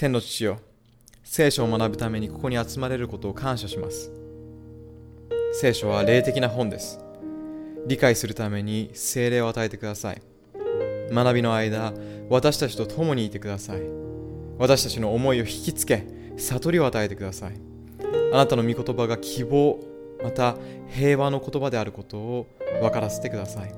[0.00, 0.56] 天の父よ
[1.22, 4.10] 聖書を学ぶためにここに集まれることを感謝します。
[5.52, 6.98] 聖書は霊的な本です。
[7.86, 10.22] 理解するために精霊を与えてください。
[11.12, 11.92] 学びの間
[12.30, 13.82] 私たちと共にいてください。
[14.56, 16.06] 私たちの思いを引きつけ
[16.38, 17.60] 悟りを与えてください。
[18.32, 19.80] あなたの御言葉が希望
[20.24, 20.56] また
[20.88, 22.46] 平和の言葉であることを
[22.80, 23.74] 分からせてください。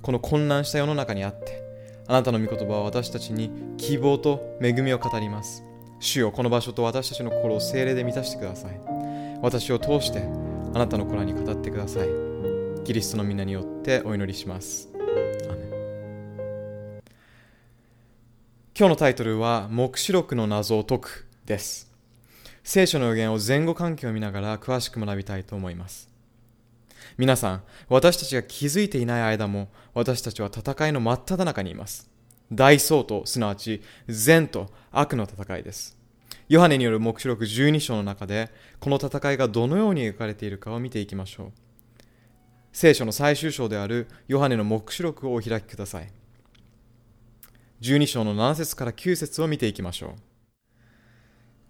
[0.00, 1.61] この混乱した世の中にあって
[2.08, 5.64] あなたの御言葉は私たちに希望と恵みを語ります。
[6.00, 8.80] 主よこの場所と私たちの心を精霊で満たしてください。
[9.40, 10.22] 私を通して
[10.74, 12.08] あなたの子らに語ってください。
[12.84, 14.88] キリストの皆によってお祈りします。
[18.74, 21.92] 今日のタイトルは黙示録の謎を解くです。
[22.64, 26.11] 聖書の予言を前後関係を見ながら詳しく学びたいと思います。
[27.18, 32.10] 皆さん、私たちが気づいていない間も、私たちは戦いの真っ只中にいます。
[32.52, 35.96] 大相当、すなわち善と悪の戦いです。
[36.48, 41.52] ヨハネによる黙示録12章の中で、この戦いがどのように描かれているかを見ていきましょう。
[42.72, 46.10] 聖書の最終章であるヨハネの黙示録をお開きください。
[47.80, 50.10] 12章の7節から9節を見ていきましょう。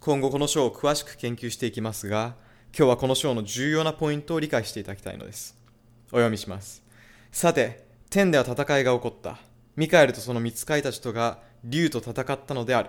[0.00, 2.36] 今後この章を詳しく研究していきますが、
[2.74, 5.58] 今日はこの章の重要なポイントを理解していただきたいのです。
[6.06, 6.82] お読みします。
[7.30, 9.36] さて、天では戦いが起こった。
[9.76, 12.88] ミカエルとその見使いたちとが竜と戦ったのである。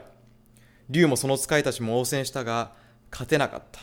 [0.89, 2.72] 竜もその使いたちも応戦したが、
[3.11, 3.81] 勝てなかった。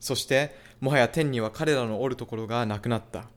[0.00, 3.28] そして、もはや天には彼らのおるところがなくなった。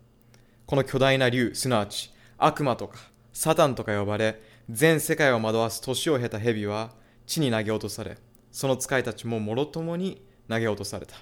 [0.65, 2.97] この巨大な竜、すなわち悪魔とか
[3.31, 4.41] サタンとか呼ばれ、
[4.71, 6.93] 全世界を惑わす年を経た蛇は
[7.27, 8.17] 地に投げ落とされ、
[8.51, 11.13] その使いたちももろともに投げ落とされた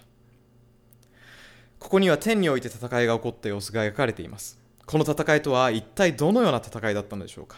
[1.80, 4.60] ここには天において戦いが起こった様子が描かれています。
[4.86, 7.58] この戦いとは一体どのような戦いだったのでしょうか。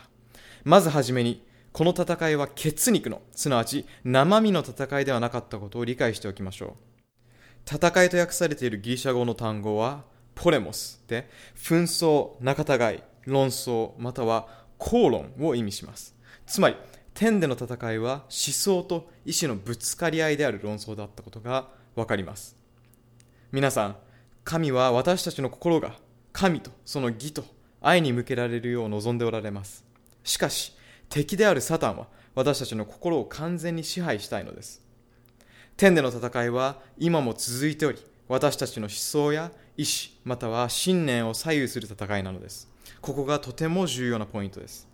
[0.64, 6.72] まずはじめにこの戦いは血肉のすなわち生身の戦いではなかったことを理解しておきましょう。
[7.66, 10.04] 戦いと訳されているギリシャ語の単語は
[10.36, 16.16] ポレモスで紛争仲違い論争または口論を意味します。
[16.46, 16.76] つまり
[17.14, 22.56] 天での戦いは思想と意志のぶつかり合いである論争だったことが分かります。
[23.52, 23.98] 皆さん
[24.44, 25.94] 神は私たちの心が
[26.34, 27.44] 神とその義と
[27.82, 29.86] 愛に向けられるよう望んでおられます。
[30.24, 30.76] しかし
[31.10, 34.82] 敵であるサタンは私たちの心を完全に支配したいのです。
[35.78, 42.70] 天での戦いは今も続いており私たちの思想や意志または信念を左右する戦いなのです。
[43.02, 44.88] ここがとても重要なポイントです。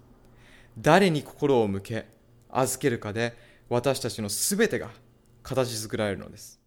[0.78, 2.06] 誰に心を向け
[2.50, 3.36] 預けるかで
[3.70, 4.90] 私たちの全てが
[5.44, 6.60] 形作られるのです。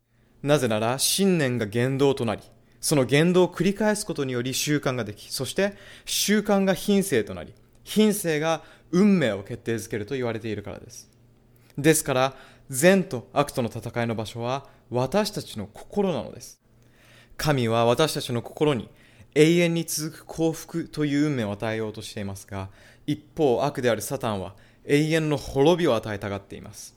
[0.43, 2.43] なぜなら信念が言動となり
[2.81, 5.75] その言動を繰り返すことにより習慣ができそして
[6.07, 7.53] 習慣が品性となり
[7.85, 11.11] 品性が運命を決定づけると言われているからです。
[11.79, 12.35] ですから
[12.69, 16.61] 善と悪との戦いの場所は私たちの心なのです。
[17.37, 18.89] 神は私たちの心に
[19.35, 22.69] 永遠に続く幸福という運命を与えようとしていますが
[23.07, 24.55] 一方悪であるサタンは
[24.85, 26.97] 永遠の滅びを与えたがっています。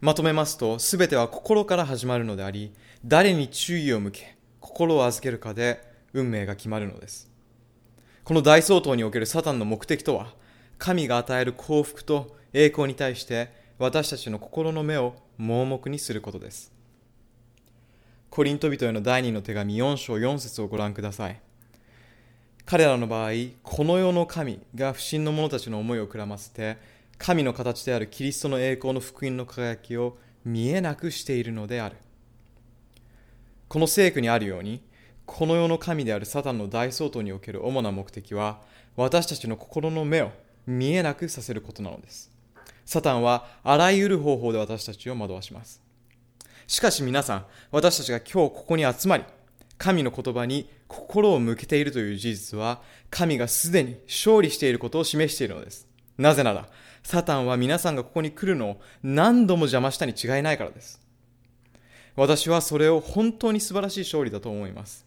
[0.00, 2.72] まとめますと全ては心から始まるのであり
[3.04, 4.35] 誰に注意を向け
[4.66, 5.80] 心を預けるかで
[6.12, 7.30] 運命が決まるのです。
[8.24, 10.34] この大総統におけるサタンの目的とは
[10.76, 16.72] 神が与える幸福と栄光に対して私たちの心の目を盲目にすることです。
[18.28, 21.40] コリント人への第2の手紙4章4節をご覧ください。
[22.64, 23.30] 彼らの場合、
[23.62, 26.76] この世の神が不信の者たちの思いをくらませて、
[27.18, 31.96] 神の形であるキリストの栄光の福音の輝きを見えなくしているのである。
[33.68, 34.80] この聖句にあるように、
[35.24, 38.60] この世の神であるサタンの大総統における主な目的は、
[38.94, 40.30] 私たちの心の目を
[40.66, 42.30] 見えなくさせることなのです。
[42.84, 45.82] サタンはあらゆる方法で私たちを惑わします。
[46.68, 49.24] しかし皆さん、私たちが今日ここに集まり、
[49.78, 52.80] 神の言葉に心を向けているという事実は、
[53.10, 55.88] 神がすでに勝利していることを示しているのです。
[56.18, 56.68] なぜなら、
[57.02, 61.00] サタンは皆さんがここに来るのを何度も邪魔したに違いないからです。
[62.16, 65.06] 私はそれを本当に素晴らしい勝利だと思います。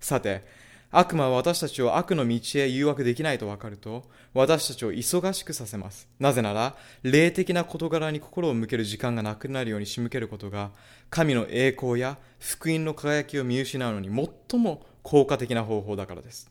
[0.00, 0.44] さて、
[0.90, 6.08] 悪魔は私たちを悪の道へ誘惑できないと分かると、私たちを忙しくさせます。
[6.18, 10.70] なぜなら、霊的な事柄に心を向ける時間がなくなるように仕向けることが、
[11.10, 16.50] 神の栄光や福音の輝きを見失うのに最も効果的な方法だからです。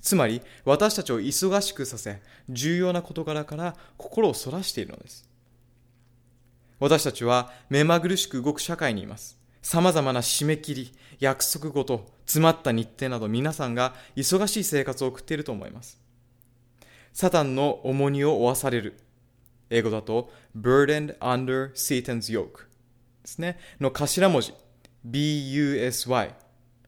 [0.00, 5.33] つまり、私たちを忙しくさせ、重要な事柄から心をそらしているのです。
[6.84, 9.38] 私たちは目まぐるしく動く社会にいます。
[9.62, 15.98] 様々な締め切り、約束事、詰まった日程など皆さんが忙しい生活を送っていると思います。
[17.14, 19.00] サタンの重荷を負わされる。
[19.70, 22.66] 英語だと burdened under Satan's yoke
[23.22, 23.58] ですね。
[23.80, 24.52] の頭文字
[25.08, 26.34] busy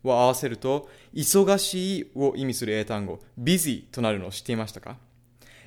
[0.04, 4.98] を合わせると忙しいを意味する英単語 busy となるのを知っていましたか？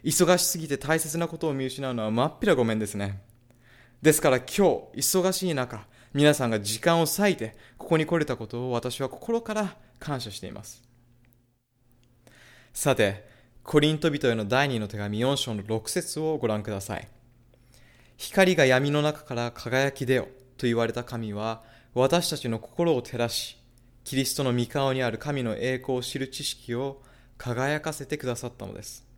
[0.04, 3.28] 忙しすぎて大切なことを見失うのはまっぴらごめんですね。
[4.02, 4.62] ですから今日、
[4.96, 10.82] 忙しい中、皆さんが時間を割いてここに来れたことを私は心から感謝しています。
[12.74, 13.28] さて、
[13.62, 17.08] コリント人への第2の手紙4章の6節をご覧ください。
[18.16, 21.62] 光が闇の中から輝き出よと言われた神は
[21.94, 23.58] 私たちの心を照らし、
[24.06, 27.02] キリストの御顔にある神の栄光を知る知識を
[27.38, 29.10] 輝かせてくださったのです。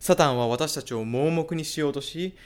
[0.00, 2.36] サタンは私たちを盲目にしようとし、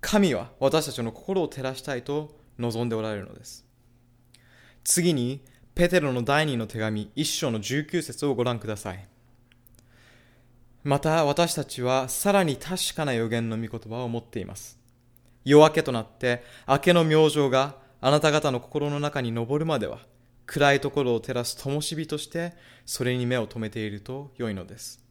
[0.00, 3.64] 神は私たちの心を照らしたいと望んでおられるのです。
[4.84, 5.42] 次に、
[5.74, 9.06] ペテロの第二の手紙1章の19節をご覧ください。
[10.84, 14.78] また私たちはさらに確かな予言の御言葉を持っています。
[15.44, 19.98] 夜明けとなって明けの明星があなた方の心の中に昇るまでは
[20.46, 22.52] 暗いところを照らす灯火として
[22.84, 25.04] それに目を留めていると良いのです。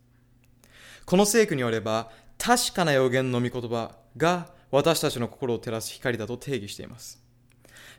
[1.05, 7.24] この聖句によれば確かな予言の御言葉が私たちの心を照らす光だと定義しています。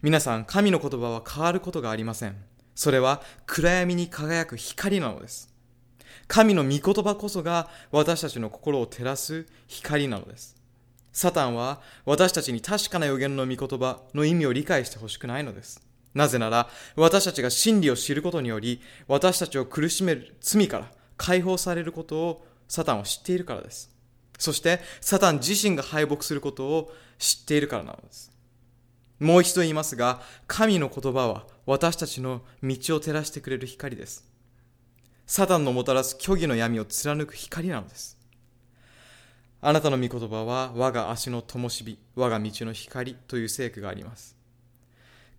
[0.02, 2.37] 皆さん、神の言葉は変わることがありません。
[2.75, 5.49] それは暗闇に輝く光なのです。
[6.28, 10.55] 神の御言葉こそが私たちの心を照らす光なのです。
[11.12, 15.82] サタンは私たちに確かな予言の御言葉の意味を理解してほしくないのです。
[16.12, 23.95] なぜなら私たちが真理を知ることにより私たちを苦しめる罪から解放されることをサタンは知っているからです。
[24.38, 28.32] そしてサタン自身が敗北することを知っているからなのです。
[29.18, 34.24] もう一度言いますが、神の言葉は私たちの道を照らしてくれる光です。
[35.26, 38.16] サタンのもたらす虚偽の闇を貫く光なのです。
[39.60, 44.36] あなたの御言葉は我が足の灯火、我が道の光という聖句があります。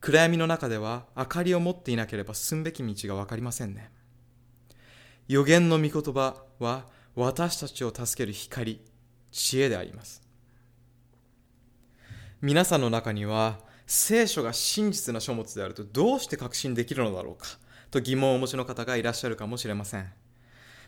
[0.01, 3.89] 暗闇の中では明かりを持っていなければ進むべき道がわかりませんね。
[5.27, 6.85] 予言の御言葉は
[7.17, 8.79] 私たちを助ける光、
[9.31, 10.21] 知恵であります。
[12.41, 17.47] 皆さんの中には聖書が真実な書物であるとどうして確信できるのだろうか
[17.89, 20.05] と疑問をお持ちの方がいらっしゃるかもしれません。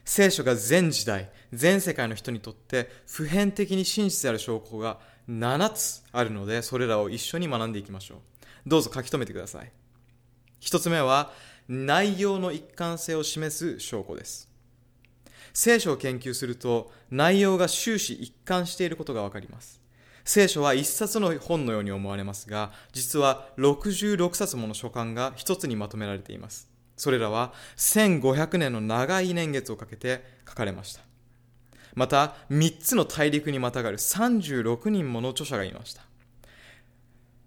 [0.06, 8.18] 聖書が全時代、全世界の人にとって普遍的に真実である証拠が7つあるので、それらを一緒に学んでいきましょう。
[8.68, 9.72] どうぞ書き留めてください。
[10.60, 11.32] 一つ目は、
[11.68, 14.49] 内容の一貫性を示す証拠です。
[15.54, 19.82] 聖書を研究すると、内容が終始一貫していることがわかります。
[20.26, 26.70] 聖書は一冊の本のように思われますが、実は66冊もの書簡が一つにまとめられています。
[26.98, 31.02] それらは1500年の長い年月をかけて書かれました。
[31.96, 36.04] また、3つの大陸にまたがる36人もの著者がいました。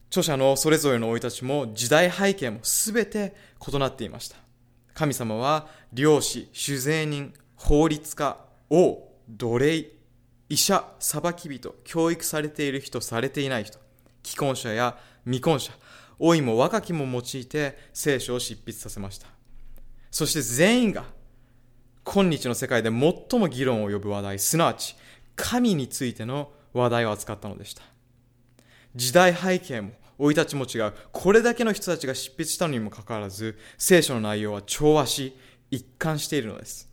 [0.09, 3.35] 著者のそれぞれの生い立ちも時代背景も全て
[3.67, 4.37] 異なっていました。
[4.95, 7.33] 神様は漁師、酒税人、
[7.65, 8.39] 法律家、
[8.71, 9.87] 王、奴隷、
[10.49, 13.79] 医者、裁き人、教育されている人、されていない人、
[14.25, 15.73] 既婚者や未婚者、
[16.19, 19.29] 老いも若きも用いて聖書を執筆させました。
[20.11, 21.05] そして全員が
[22.03, 24.97] 今日の世界で最も議論を呼ぶ話題、すなわち
[25.37, 27.85] 神についての話題を扱ったのでした。
[28.97, 30.93] 時代背景も生い立ちも違う。
[31.13, 35.39] これだけの人たちが執筆したのにもかかわらず、聖書の内容は調和し、
[35.71, 36.92] 一貫しているのです。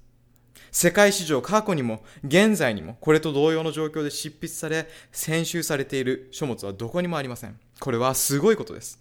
[0.71, 4.87] 世界史上過去にも現在にもこれと同様の状況で執筆され、
[5.27, 7.59] 編集されている書物はどこにもありません。
[7.79, 8.99] これはすごいことです。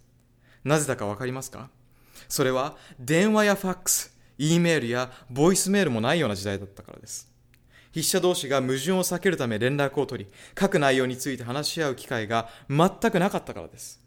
[0.63, 1.69] なぜだかわかりますか？
[2.27, 7.29] それは電話やファックス、E メールやボイスメールもないような時代だったからです。
[7.91, 13.99] 筆者同士が矛盾を避けるため連絡を取り、書く内容について話し合う機会が全くなかったからです。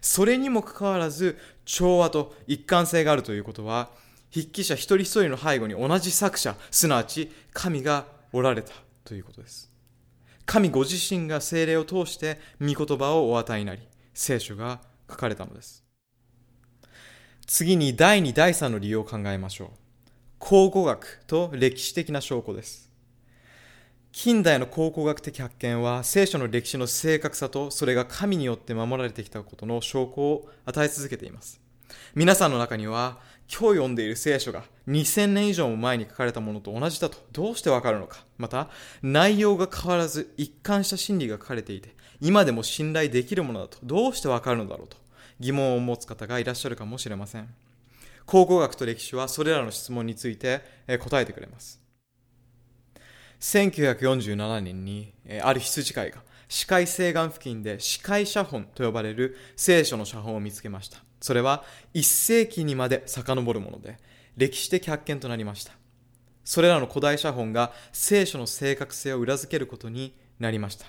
[0.00, 3.90] それにもかかわらず、調和と一貫性があるということは、
[4.34, 8.72] 筆記者一人一人の背後に同じ作者、すなわち神がおられた
[9.04, 9.70] ということです。
[10.44, 13.82] 神ご自身が精霊を通して御言葉をお与えになり、
[14.14, 14.80] 聖書が
[15.10, 15.84] 書かれたのです。
[17.46, 19.68] 次に第2、第3の理由を考えましょう。
[20.38, 22.88] 考古学と歴史的な証拠です。
[24.12, 31.60] 近代の考古学的発見は聖書の歴史の正確さとそれが神によって守られてきたことの証拠を与え続けています。
[32.14, 33.18] 皆さんの中には
[33.50, 38.68] 今日読んでいる聖書が2000年以上も前に書かれたものと同じだとどうしてわかるのかまた
[39.02, 44.96] 内容が変わらず一貫した真理が書かれていて今でも信頼できるものだとどうしてわかるのだろうと
[45.40, 47.48] 疑問を持つ方がいらっしゃるかもしれません。
[48.26, 50.60] 考古学と歴史はそれらの質問について
[51.00, 51.80] 答えてくれます。
[53.40, 61.07] 1947年にある羊飼いが視界西岸付近で視界写本と呼ばれる聖書の写本を見つけました。
[61.20, 63.98] それは1世紀にまで遡るもので、
[64.36, 65.72] 歴史的発見となりました。
[66.44, 70.86] それらの古代写本が聖書の正確性を裏付けることになりました。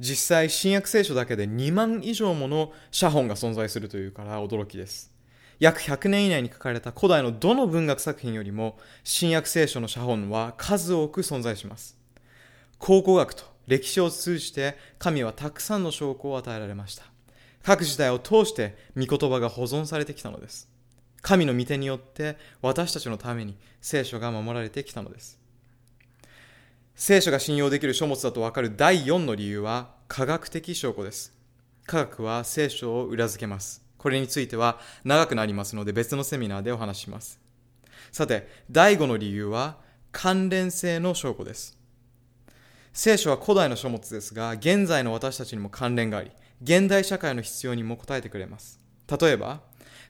[0.00, 5.12] 実際、新約聖書だけで2万以上もの写本が存在するというから驚きです。
[5.60, 11.96] 約100年以内に書かれた古代のどの文学作品よりも、新約聖書の写本は数多く存在します。
[12.78, 17.13] 考古学と歴史を通じて神はたくさんの証拠を与えられました。
[17.64, 20.68] 各時代を通して御言葉が保存されてきたのです。
[21.22, 25.38] 神の御手によって私たちのために聖書が守られてきたのです。
[26.94, 31.32] 聖書が信用できる書物だとわかる第4の理由は科学的証拠です。
[31.86, 33.82] 科学は聖書を裏付けます。
[33.96, 37.40] これについては長くなりますので別のセミナーでお話します。
[38.12, 39.78] さて、第5の理由は
[40.12, 41.78] 関連性の証拠です。
[42.92, 46.30] 聖書は古代の書物ですが、現在の私たちにも関連があり、
[46.64, 48.80] 現代社会の必要にも応えてくれます。
[49.20, 49.60] 例えば、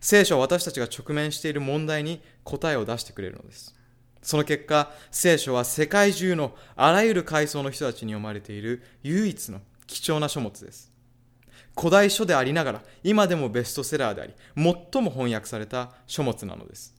[0.01, 3.75] 聖書は私たちが直面している問題に答えを出してくれるのです。
[4.23, 10.93] その結果、聖書は世界中のあらゆる階層の人たちに読まれている唯一の貴重な書物です。
[11.77, 16.95] 古代書でありながら、今でもベストセラーであり、最も翻訳された書物なのです。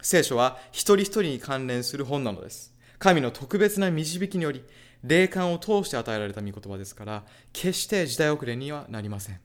[0.00, 2.72] 聖書は一人一人に関連する本なのです。
[2.98, 4.64] 神の特別な導きにより、
[5.06, 9.40] 霊感を通して与えられた御言葉ですから、決して時代遅れにはなりません。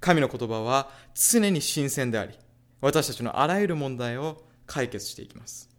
[0.00, 2.34] 神の言葉は常に新鮮であり、
[2.80, 5.72] 私たちのあらゆる問題を解決していきます。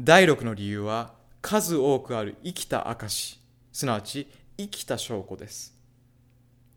[0.00, 3.38] 第6の理由は数多くある生きた証
[3.72, 4.26] すなわち
[4.56, 5.72] 生きた証拠です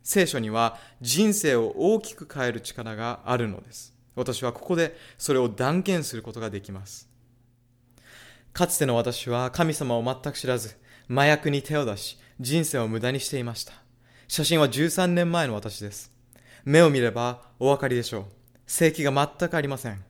[0.04, 7.10] 聖書には人生を大きく変える力があるのです私はここでそれを断言することができます
[8.54, 10.76] かつての私は神様を全く知らず
[11.10, 13.74] 麻薬に手を出し人生を無駄にしていました
[14.28, 16.12] 写真は13年前の私です
[16.66, 18.26] 目を見ればお分かりでしょう
[18.66, 20.08] 正気が全くありません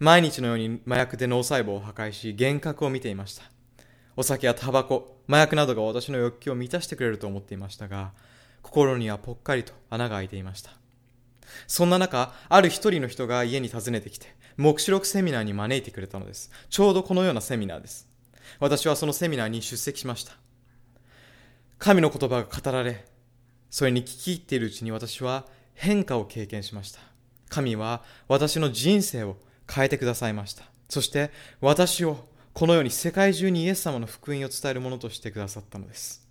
[0.00, 3.42] 毎日のように麻薬で脳細胞を破壊し、幻覚を見ていました。
[4.16, 8.12] お酒やタバコ、麻薬などが私の欲求を満たしてくれると思っていましたが、
[8.62, 10.70] 心にはぽっかりと穴が開いていました。
[11.66, 16.50] そんな中、ある一人の人が家に訪ねてきて、目視録セミナーに招いてくれたのです。
[16.70, 18.08] ちょうどこのようなセミナーです。
[18.58, 20.32] 私はそのセミナーに出席しました。
[21.78, 23.04] 神の言葉が語られ、
[23.70, 27.00] それに聞き入っているうちに私は変化を経験しました。
[27.48, 29.36] 神は私の人生を
[29.72, 30.64] 変えてくださいました。
[30.88, 31.30] そして
[31.60, 36.26] 私をこのように世界中にイエス様の福音を伝えるものとしてくださったのです。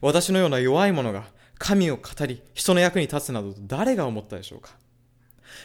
[0.00, 1.24] 私のような弱い者が
[1.58, 4.72] 神を語り人の役に立つなどと誰が思ったでしょうか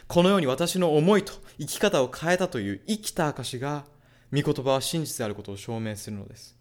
[0.08, 3.86] このように私の思いと生き方を変えたという生きた証が
[4.34, 6.56] 御言葉は真実であることを証明するのです。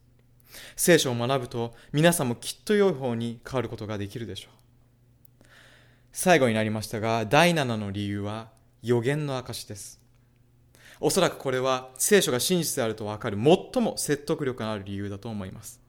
[0.77, 5.47] 聖書を学ぶと皆さんもきっと良い方に変わることができるでしょう。
[6.13, 8.49] 最後になりましたが、第7の理由は
[8.83, 10.01] 予言の証です。
[11.01, 15.81] おそらくこれは聖書が真実であるとわかる最も説得力のある理由だと思います。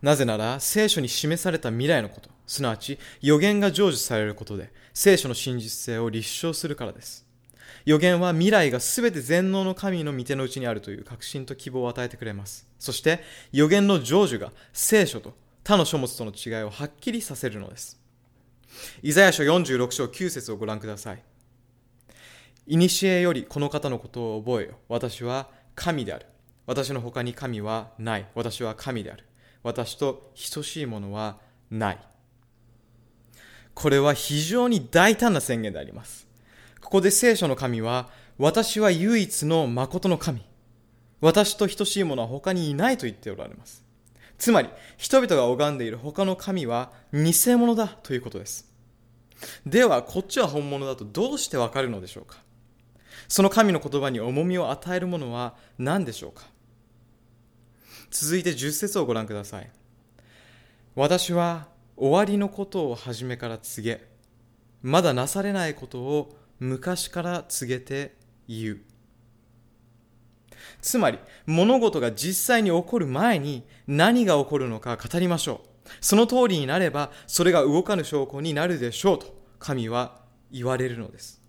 [0.00, 7.21] なぜなら聖書に示された未来のこと、すなわち予言が成就されることで聖書の真実性を立証するからです。
[7.84, 12.66] 予言は未来が全て全能の神の御手の内にあるという確信と希望を与えてくれます。
[12.78, 13.20] そして
[13.52, 15.34] 予言の成就が聖書と
[15.64, 18.00] 他の書物との違いをはっきりさせるのです。
[19.02, 21.22] イザヤ書46章9節をご覧ください。
[22.66, 24.74] いにしえよりこの方のことを覚えよ。
[24.88, 26.26] 私は神である。
[26.66, 28.26] 私の他に神はない。
[28.34, 29.24] 私は神である。
[29.62, 31.38] 私と等しいものは
[31.70, 31.98] ない。
[33.74, 36.26] これは非常に大胆な宣言であります。
[36.92, 40.44] ここで聖書の神は、私は唯一の誠の神。
[41.22, 43.82] 私と等しいものは他にいないと言っておられます。
[44.36, 44.68] つまり、
[44.98, 48.70] 人々が拝んでいる他の神は偽物だということです。
[49.64, 52.36] では、こっちは本物だとどうしてわかるのでしょうか
[53.26, 56.44] その神の言葉に重みを与えるものは何でしょうか
[58.10, 59.70] 続いて10節をご覧ください
[60.94, 64.04] 私は終わりのことを初めから告げ
[64.82, 68.14] まだなされないことを昔から告げて
[68.46, 68.80] 言う
[70.80, 80.20] つまり物事が実際に起こる前に何が起こるのか語りましょうその通りになればそれが動かぬ証拠になるでしょうと神は
[80.52, 81.42] 言われるのです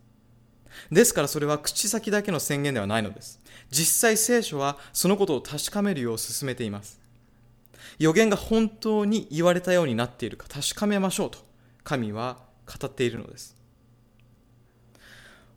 [0.91, 3.39] ですからそれは口先だけの宣言ではないのです。
[3.69, 6.99] 実際聖書はそのことを確かめるよう進めています。
[7.99, 11.37] 予言が本当に言われたようになっているか確かめましょうと
[11.83, 13.62] 神は語っているのです。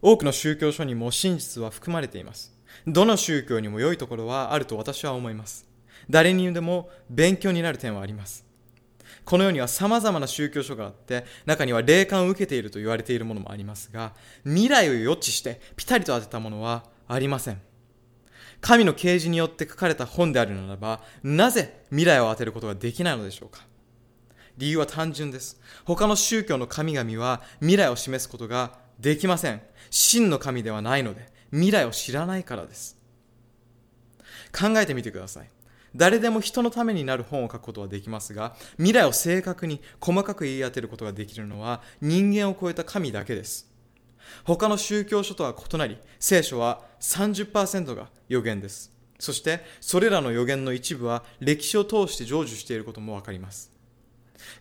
[0.03, 2.53] 多くの宗教書にも真実は含まれています。
[2.87, 5.67] どの宗教にも良いところはあると私は思います。
[6.11, 8.45] 誰にでも勉強になる点はあります。
[9.25, 14.13] この世には様々な宗教書があって、中には霊感を受けていると言われているものもありますが、
[14.45, 17.61] 未来を予知してピタリと当てたものはありません。
[18.61, 23.67] 神の啓示によって書かれた本であるならば、なぜ未来を当てることができないのでしょうか
[24.59, 25.61] 理由は単純です。
[25.85, 29.61] 他の宗教の神々は未来を示すことができません。
[29.91, 32.99] 真の神ではないので、未来を知らないからです。
[34.53, 35.51] 考えてみてください。
[35.95, 43.71] 誰でも人のためになる本を書くことはできますが、未来を正確に細かく言い当てることができるのは人間を超えた神だけです。
[44.45, 48.93] 他の宗教書とは異なり、聖書は30%が予言です。
[49.19, 53.73] そして、それらの予言の一部は歴史を通して成就していることもわかります。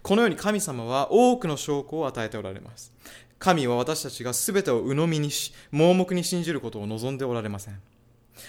[0.02, 2.94] このように神様は多くの証拠を与えておられます。
[3.46, 7.80] 神は私たちが全てを鵜呑みにし、盲目に信じることを望んでおられません。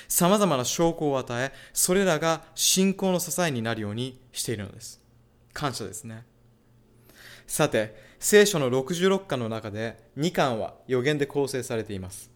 [0.09, 5.03] 様々な証拠を与え、それらが信仰の支えになるようにしているのです。
[5.53, 6.25] 感謝ですね。
[7.47, 12.31] さて、聖書の66巻の中で2巻は予言で構成されています。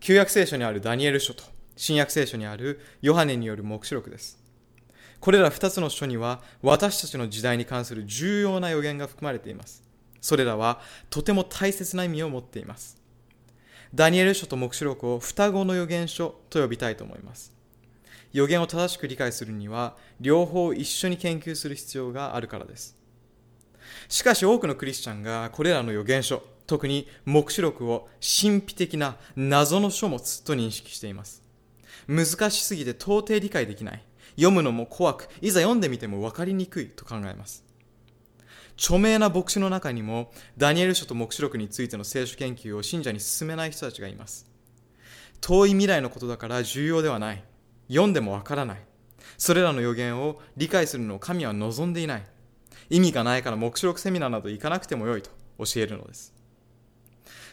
[0.00, 1.44] 旧約聖書にあるダニエル書と
[1.76, 4.42] 新約聖書にあるヨハネによる黙示録です。
[5.20, 9.85] これら2つの書には私たちの時代に関する重要な予言が含まれています。
[10.26, 13.00] それらはとても大切な意味を持っています。
[13.94, 17.54] ダニエル書と黙示録を双子の予言書と呼びたいと思います。
[18.32, 22.96] 予言を正しく理解するには両方一緒に研究する必要があるからです。
[24.08, 31.44] しかし多くのクリスチャンがこれらの予言書、特に黙示録を神秘的な謎の書物と認識しています。
[32.08, 34.02] 難しすぎて到底理解できない。
[34.34, 37.65] 読むのも怖く、いざ読んでみても分かりにくいと考えます。
[38.76, 44.46] 著名な牧師の中にも、ダニエル書と黙示録についての聖書研究を信者に進めない人たちがいます。
[45.40, 47.42] 遠い未来のことだから重要ではない。
[47.88, 48.82] 読んでもわからない。
[49.38, 52.26] それらの予言を理解するのを神は望んでいない。
[52.90, 56.34] 意味がないから黙示録セミナーなど行かなくてもよいと教えるのです。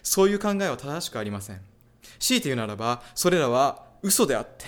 [0.04, 1.62] そういう考えは正しくありません。
[2.20, 4.66] 強いて言うならば、それらは嘘であって、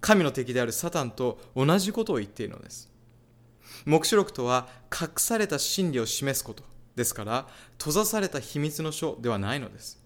[0.00, 2.91] 神の敵であるサタンと同じことを言っているのです。
[3.84, 6.64] 黙示録とは隠された真理を示すこと
[6.96, 7.46] ですから
[7.78, 10.00] 閉ざされた秘密の書ではないのです。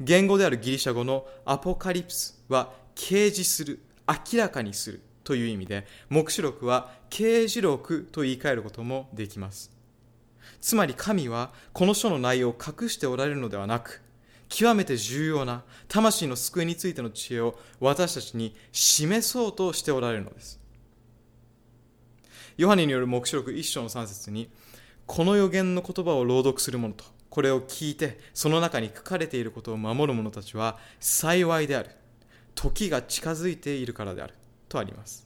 [0.00, 9.70] 言語であるギリシャ語のアポカリプスは掲示する明らかにするという意味で黙示録は掲示録と言い換えることもできます。
[10.60, 14.02] つまり神はこの書の内容を隠しておられるのではなく
[14.48, 20.58] 極めて重要な魂の救いについての知恵を私たちに示そうとしておられるのです。
[22.58, 24.50] ヨハネによる黙示録一章の3節に、
[25.06, 31.90] この予言の言葉を朗読する者と、これを聞いて、その中に書かれていることを守る者たちは幸いである。
[32.56, 34.34] 時が近づいているからである。
[34.68, 35.24] とあります。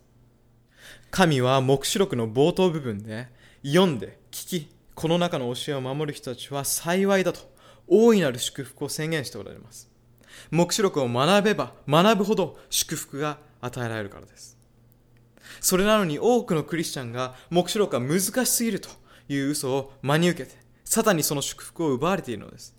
[1.11, 3.29] 神は黙示録の冒頭部分で、
[3.64, 7.40] 読んで、聞き、この中の教えを守る人たちは幸いだと、
[7.88, 9.90] 大いなる祝福を宣言しておられます。
[10.51, 14.61] 黙示録を学べば学ぶほど祝福が与えられるからです。
[15.62, 18.90] それなのに多くのクリスチャンが黙示録は難しすぎると
[19.29, 22.75] いう嘘を真に受けて、サタンにその祝福を奪われているのです。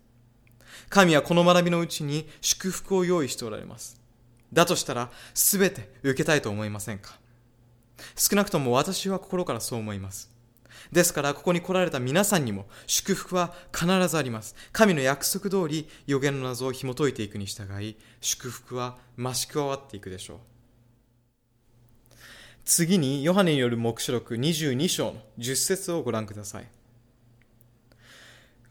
[0.89, 4.00] 神はこの学びのうちに祝福を用意しておられます。
[4.52, 7.17] だとしたら、すべて受けたいと思いませんか？
[8.15, 10.30] 少なくとも私は心からそう思います。
[10.91, 14.56] ですから、ここに来られた皆さんにも祝福は必ずあります。
[14.74, 20.38] 神の約束通り予言の謎を紐解いていくに従い、祝福は増し加わっていくでしょう。
[22.65, 26.67] 次にヨハネによる黙示録22章の10節をご覧ください。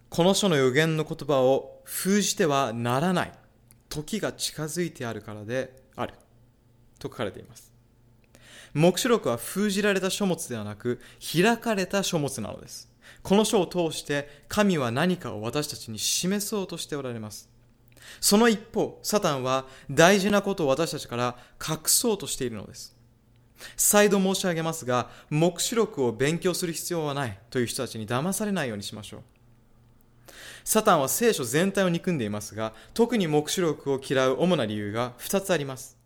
[0.09, 3.33] この書の予言の言葉を封じてはならない
[3.91, 6.15] 時が近づいてあるからである
[6.99, 7.71] と書かれています。
[8.73, 12.89] 黙示録は封じられた書物ではなく開かれた書物なのです。
[13.23, 17.51] この書を通して神は何かを私たちに示そうとしておられます。
[18.21, 23.02] その一方、サタンは大事なことを私たちから隠そうとしているのです。
[23.77, 29.21] 再度申し上げますが、黙示録を勉強する必要はないという人たちに騙されないようにしましょう。
[30.65, 35.97] サタンは聖書全体を憎んでいますが、特に黙示録を嫌う主な理由が2つあります。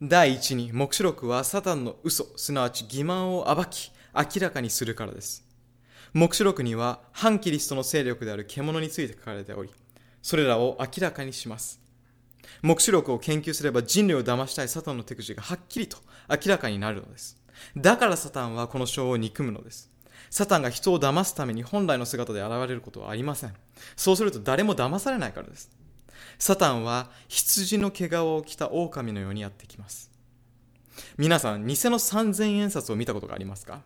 [0.00, 5.44] 第一に、黙示録はサタンの嘘、すなわち欺瞞を暴き、明らかにするからです。
[6.12, 9.70] 黙示録には反キリストの勢力である獣について書かれており、
[10.22, 11.80] それらを明らかにします。
[12.62, 17.36] 黙示録を研究すれば人類を騙したいサタンの手口がはっきりと明らかになるのです。
[17.76, 19.90] だからサタンはこの章を憎むのです。
[20.30, 23.54] サタンが人を騙すために本来の姿で現れることはありません。
[23.96, 25.70] そうすると誰も騙されないからです。
[26.38, 30.10] サタンは羊の毛皮を着た狼のようにやってきます。
[31.16, 33.82] 皆さん、偽の3000円札を見たことがありますか？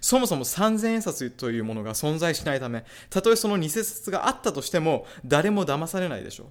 [0.00, 6.46] そもそも3000円札というものが存在しないため、たとえその偽札があったとしても、誰も騙されないでしょう。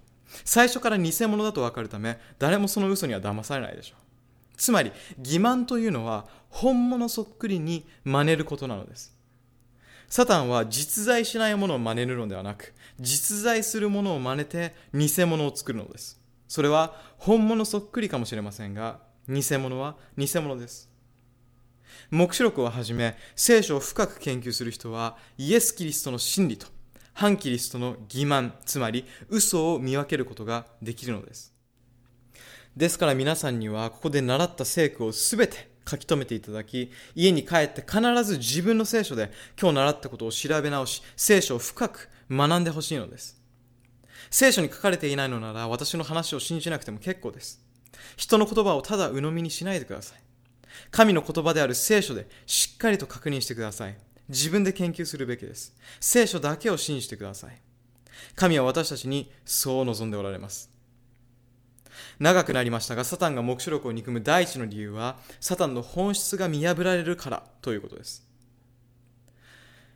[0.45, 4.03] 最初から偽物だとわかるため、誰もその嘘には騙されないでしょう。
[4.57, 4.91] つまり、
[5.21, 9.13] 欺瞞というのは、本物そっくりに真似ることなのです。
[10.07, 16.21] サタンは実在しないものを真似るのではなく、実在するものを真似て偽物を作るのです。
[16.47, 20.93] それは本物そっくりかもしれませんが、偽物は偽物です。
[22.11, 26.67] 黙示録をはじめ、聖書を深く研究する人は、イエス・キリストの真理と、
[27.13, 31.53] 反キリストの欺瞞、つまり嘘を見分けることができるのです。
[32.75, 43.39] ですから皆さんには、ここで習った聖句をすべて書き留めていただき、家に帰って必ず自分の聖書で今日習ったことを調べ直し、聖書を深く学んでほしいのです。
[44.31, 47.63] 聖書に書かれていないのなら私の話を信じなくても結構です。
[48.17, 50.19] 人の言葉をただ鵜呑みにしないでください。
[50.89, 53.97] 神の言葉である聖書でしっかりと確認してください。
[54.29, 55.75] 自分で研究するべきです。
[55.99, 57.57] 聖書だけを信じてください。
[58.35, 60.71] 神は私たちにそう望んでおられます。
[62.19, 68.25] 長くなりましたが、サタンが黙示録を憎む第一の理由は、サタンの本質が見破られるからということです。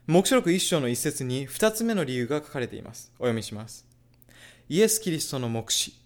[0.08, 3.12] 黙示録一章の一節に二つ目の理由が書かれています。
[3.20, 3.86] お読みします。
[4.70, 5.98] イエス・キリストの黙示。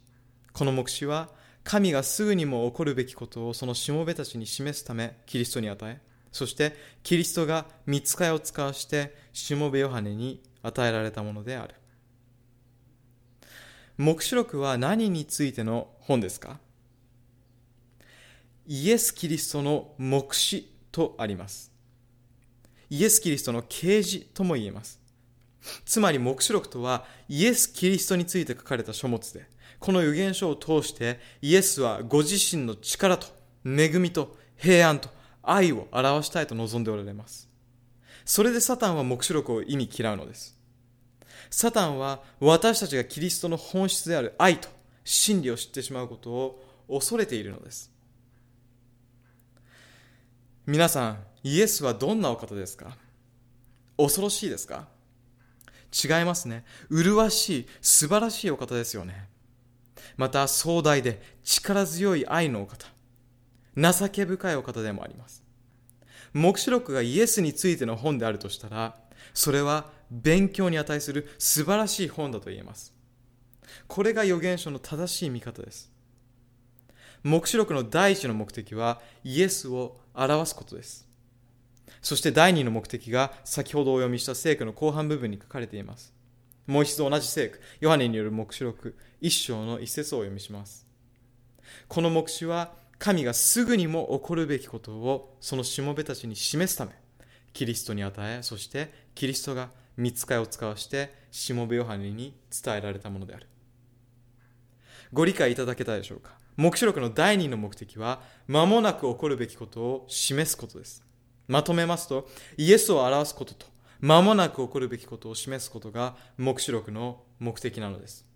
[0.53, 1.29] この黙示は、
[1.63, 6.01] 神がすぐにも起こるべきことをそのしもべたちに示すためキリストに与え、
[6.31, 11.75] そしてキリストが見つかいを使わしてしもべヨハネに与えられたものである。
[13.97, 16.59] 黙示録は何についての本ですか？
[18.65, 21.71] イエス・キリストの黙示とあります。
[22.89, 24.99] イエス・キリストの啓示とも言えます。
[25.85, 29.45] つまり黙示録とはイエス・キリストについて書かれた書物で、
[29.79, 33.27] この預言書を通してイエスはご自身の力と
[33.65, 35.09] 恵みと平安と
[35.43, 37.49] 愛を表したいと望んでおられます。
[38.25, 40.57] それでサタンは黙示録を意味嫌うのです。
[41.49, 44.69] サタンは私たちがキリストの本質である愛と
[45.03, 47.91] 真理を知ってしまうことを恐れているのです。
[50.67, 52.95] 皆さん、イエスはどんなお方ですか？
[53.97, 54.87] 恐ろしいですか？
[55.91, 56.63] 違いますね。
[56.89, 59.27] 麗しい、素晴らしいお方ですよね。
[60.17, 62.87] また壮大で力強い愛のお方。
[63.75, 65.43] 情け深いお方でもあります。
[66.33, 68.95] 黙示録がイエスについての本であるとしたら、
[69.33, 72.93] それは勉強に値する素晴らしい本だと言えます。
[73.87, 75.91] これが預言書の正しい見方です。
[77.23, 81.07] 黙示録の第一の目的はイエスを表すことです。
[82.01, 86.13] そして第二の目的が先ほどお読みした聖句の後半部分に書かれています。
[86.65, 90.87] もう一度同じ聖句、ヨハネによる黙示録一章の一節をお読みします。
[91.87, 96.91] この黙示は神がすぐにも起こるべきことをそのしもべたちに示すため、
[97.51, 103.47] キリストに与え、そしてキリストが見つかいを使わしてしもべヨハネに伝えられたものである。
[105.11, 106.33] ご理解いただけたでしょうか？
[106.57, 111.03] 黙示録の第二の目的は、間もなく起こるべきことを示すことです。
[111.47, 113.65] まとめますと、イエスを表すことと、
[113.99, 118.29] 間もなく起こるべきことを示すことが黙示録の目的なのです。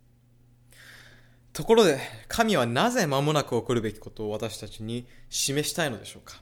[1.55, 6.41] ところで、神はなぜ間もなく起こるべきことを私たちに示したいのでしょうか？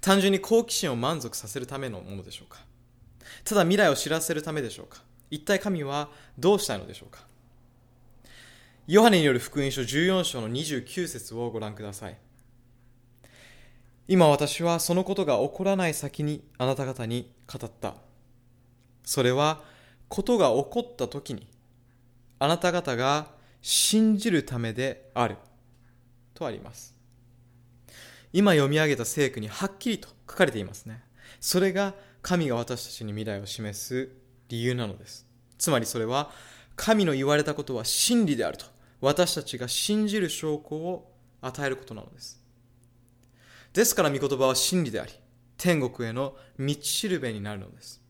[0.00, 2.60] 単純に好奇心を満足させるためのものでしょうか？
[3.44, 5.02] ただ未来を知らせるためでしょうか？
[5.30, 7.26] 一体神はどうしたいのでしょうか？
[8.86, 12.16] ヨハネによる福音書14章の29節をご覧ください。
[14.08, 17.96] 今私はそのことが起こらない先にあなた方に語った。
[19.04, 19.60] それは、
[20.08, 21.46] ことが起こった時に、
[22.38, 25.36] あなた方が信じるためである。
[26.34, 26.94] とあります。
[28.32, 31.02] 今読み上げた聖句にはっきりと書かれていますね。
[31.40, 34.10] それが神が私たちに未来を示す
[34.48, 35.26] 理由なのです。
[35.58, 36.30] つまりそれは、
[36.74, 38.66] 神の言われたことは真理であると、
[39.00, 42.42] 私たちが信じる証拠を与えることなのです。
[43.72, 45.12] ですから御言葉は真理であり、
[45.56, 48.02] 天国への道しるべになるのです。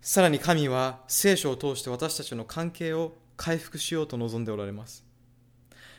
[0.00, 5.06] さらに神は聖書を通して私たちの関係を回復しようと望んでおられます。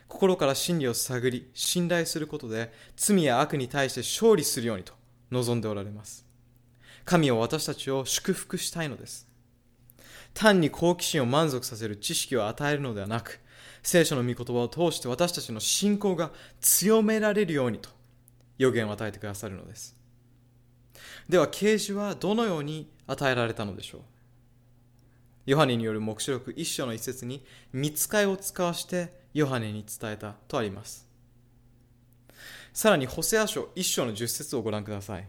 [0.08, 4.94] 心から真理を探り、信頼することで罪や悪に対して勝利するようにと
[5.32, 6.26] 望んでおられます。
[7.06, 9.28] 神は私たちを祝福したいのです。
[10.34, 13.40] 単に好奇心を満足させる知識を与えるのではなく、
[13.82, 17.90] 聖書の御言葉を通して私たちの信仰が強められるようにと
[18.58, 19.96] 予言を与えてくださるのです。
[21.30, 24.02] では、啓示はどのように与えられたのでしょう？
[25.50, 31.10] ヨハネによる黙示録一章の一節に、見つかいを使わしてヨハネに伝えたとあります。
[32.72, 35.28] さらに、ホセア書一章の十節をご覧ください。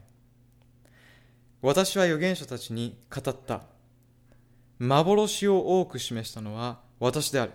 [1.62, 3.62] 私は預言者たちに語った。
[4.78, 7.52] 幻を多く示したのは私である。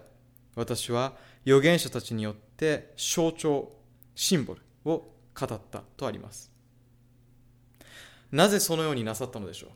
[0.56, 1.14] 私は
[1.46, 3.74] 預言者たちによって象徴、
[4.16, 6.52] シンボルを語ったとあります。
[8.32, 9.70] なぜそのようになさったのでしょう？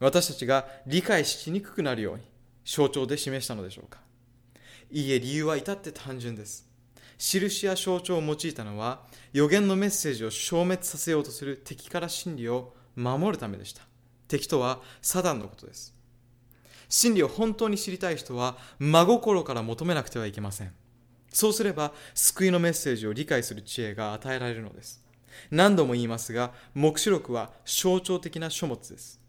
[0.00, 2.22] 私たちが理解しにくくなるように
[2.64, 4.00] 象徴で示したのでしょうか。
[4.90, 6.68] いいえ、理由は至って単純です。
[7.18, 9.02] 印や象徴を用いたのは
[9.32, 13.82] 予言のメッセージを消滅させようとする敵から真理を守るためでした。
[14.28, 15.94] 敵とはサダンのことです。
[16.88, 20.72] 真理を本当に知りたい人は真心から求めなくてはいけません。
[21.30, 25.02] そうすれば救いのメッセージを理解する知恵が与えられるのです。
[25.50, 29.23] 何度も言いますが黙示録は象徴的な書物です。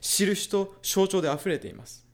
[0.00, 2.06] 印と象徴で溢れています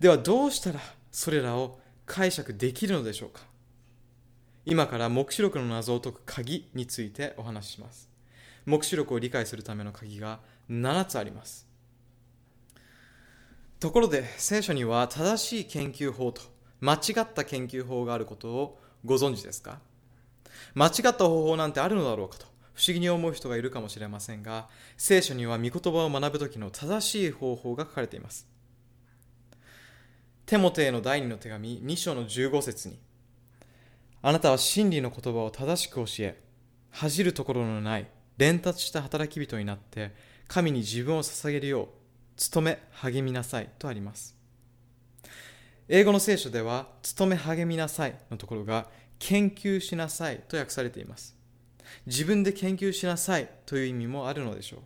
[0.00, 3.42] ではどうしたらそれらを解釈できるのでしょうか
[4.64, 8.10] 今から黙示録の謎を解く鍵についてお話しします。
[8.66, 11.66] 黙示録を理解するための鍵が7つあります。
[13.80, 16.42] ところで聖書には正しい研究法と
[16.80, 19.78] 間違った研究法があることをご存知ですか？
[20.74, 22.44] 間違った方法なんてあるのだろうかと
[22.78, 28.46] 不思議に思う人がいるかもしれませんが聖書には御言葉を学ぶ時の正しい方法が書かれています
[30.46, 32.98] テモテへの第2の手紙2章の15節に
[34.20, 36.42] あなたは真理の言葉を正しく教え、
[36.90, 40.12] 恥じるところのない伝達した働き人になって、
[40.48, 41.88] 神に自分を捧げるよう、
[42.52, 44.36] 努め励みなさいとあります。
[45.88, 48.88] 英語の聖書では、努め励みなさいのところが、
[49.20, 51.37] 研究しなさいと訳されています。
[52.06, 54.80] 自分で研究しなさいという意味もあるのでしょう。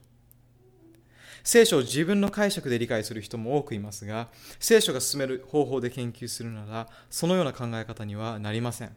[1.44, 4.28] 聖書を自分の解釈で理解する人も多くいますが、
[4.60, 8.94] 聖書が進める方法で研究するなら、そのような考え方にはなりません。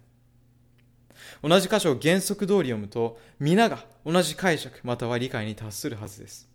[1.42, 6.48] 同じ箇所を原則通り読むと、皆が同じ解釈または理解に達するはずです。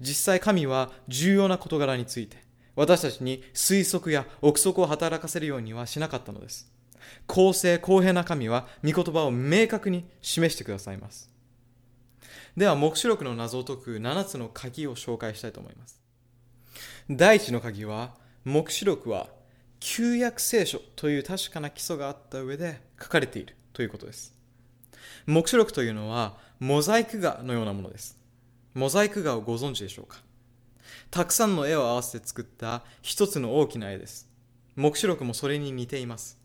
[0.00, 2.38] 実際神は重要な事柄について、
[2.74, 6.73] 私たちに推測や憶測を働かせるようにはしなかったのです。
[7.26, 11.30] 公正公平な神は御言葉を明確に示してくださいます。
[12.56, 16.00] では、黙示録の謎を解く7つの鍵を紹介したいと思います。
[17.10, 18.14] 第一の鍵は、
[18.44, 19.28] 黙示録は
[19.80, 24.34] 旧約聖書という確かな基礎があった上で書かれているということです。
[25.26, 28.18] 黙示録というのはモザイク画のようなものです。
[28.74, 30.18] モザイク画をご存知でしょうか？
[31.10, 34.28] たくさんの絵を合わせて作った一つの大きな絵です。
[34.76, 36.38] 黙示録もそれに似ています。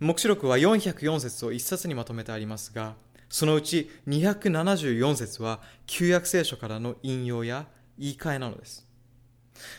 [0.00, 2.94] 黙示録は404節を一冊にまとめてありますが、
[3.28, 7.66] そのうち274節は旧約聖書からの引用や
[7.98, 8.86] 言い換えなのです。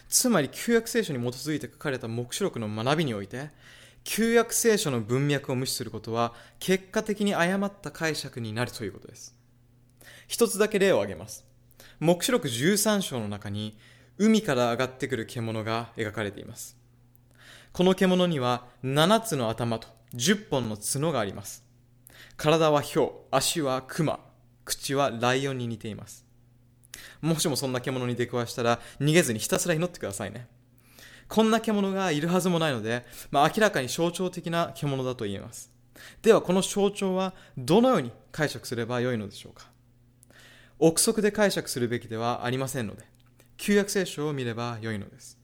[0.08, 3.50] つまり旧約聖書に基づいて書かれた黙示録の学びにおいて
[4.04, 9.36] 旧約聖書の文脈を無視することは結果的に誤った解釈になるということです。
[10.28, 11.46] 一つだけ例を挙げます。
[12.00, 13.78] 黙示録13章の中に
[14.18, 16.78] 海から上がってくる獣が描かれています。
[17.76, 21.66] この獣には7つの頭と10本の角があります
[22.38, 24.22] 体はヒョウ足はクマ
[24.64, 26.26] 口はライオンに似ています
[27.22, 30.48] もしもそんな獣に出くわしたら逃げずにひたすら祈ってくださいね。
[31.28, 35.70] こんな獣がいるはずもないので、まあ、明らかに象徴的な獣だと言えます。
[36.22, 39.66] ではこの象徴はどのように解釈すればよいのでしょうか
[40.78, 43.04] 憶測で解釈するべきではありませんので、
[43.58, 45.35] 旧約聖書を見ればよいのです。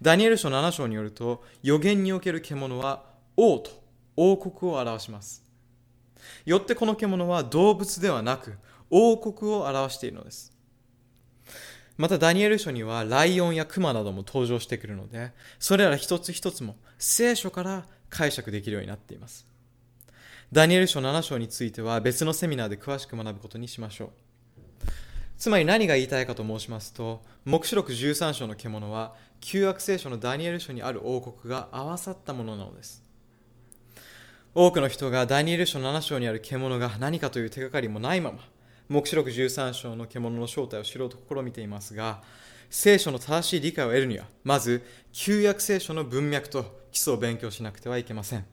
[0.00, 3.04] ダニエル書7章によると、予言における獣は
[3.36, 3.82] 王と
[4.16, 5.44] 王国を表します。
[6.44, 8.54] よってこの獣は動物ではなく
[8.90, 10.52] 王国を表しているのです。
[11.96, 19.46] またダニエル書にはライオンやクマなども登場してくるので、それら一つ一つも聖書から解釈できるようになっています。
[20.52, 24.10] ダニエル書7章については別のセミナーで詳しく学ぶことにしましょう。
[25.42, 33.02] つまり何が言いたいかと申しますと、黙示録13章の獣は、旧約聖書のダニエル書にある王国が合わさったものなのです。
[34.54, 38.38] 多くの人がダニエル書7章にある獣が何かという手がかりもないまま、
[38.88, 42.22] 黙示録13章の獣の正体を知ろうと試みていますが、
[42.70, 48.46] 聖書の正しい理解を得るには、まず、旧約聖書の文脈と基礎を勉強しなくてはいけません。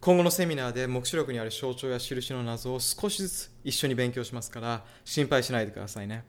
[0.00, 6.24] 今後のセミナーで黙示録にある象徴や印の謎を少しずつ一緒に勉強しますから、心配しないでくださいね。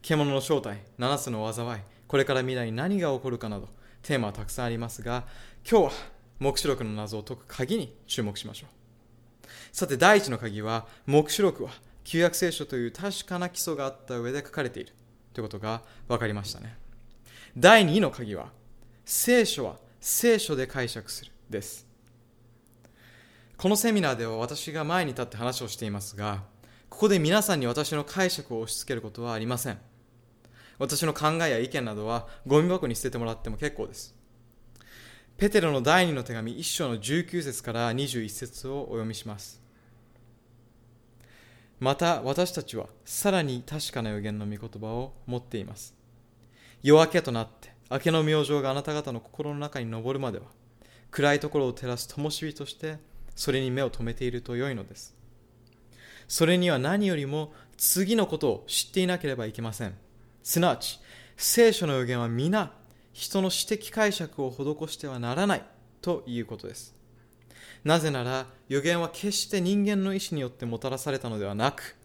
[0.00, 3.68] 獣の正体、7つの災い、これから未来に何が起こるかなど、
[4.02, 5.26] テーマはたくさんありますが、
[5.70, 5.92] 今日は
[6.38, 9.46] 黙示録の謎を解く鍵に注目しましょう。
[9.70, 11.72] さて、第一の鍵は、黙示録は
[12.04, 14.94] 旧約聖書という確かな基礎があった上で書かれている
[15.34, 16.76] ということが分かりましたね。
[17.56, 18.50] 第2の鍵は、
[19.04, 21.91] 聖書は聖書で解釈するです。
[23.62, 26.42] このセミナーでは私が前に立って話をしていますが、
[26.88, 29.78] ここで皆さんに私の解釈を押し付けることはありません。
[30.80, 34.16] 私の考えや意見などはゴミ箱に捨ててもらっても結構です。
[35.36, 39.62] ペテロの第二の手紙1章の19節から21節をお読みします。
[41.78, 45.94] また私たちはさらに確かな予言の御言葉を持っています。
[46.82, 50.46] 夜明けとなって明けの明星があなた方の心の中に昇るまでは
[51.12, 55.14] 暗いところを照らす灯火としてそれに目を留めていると良いのです。
[56.28, 59.94] それには何よりも次のことを知っていなければいけません。
[60.42, 61.00] すなわち
[61.36, 62.72] 聖書の予言は皆
[63.12, 65.64] 人の私的解釈を施してはならない
[66.00, 66.94] ということです。
[67.84, 71.96] なぜなら予言は決して人間の意志によってもたらされたのではなく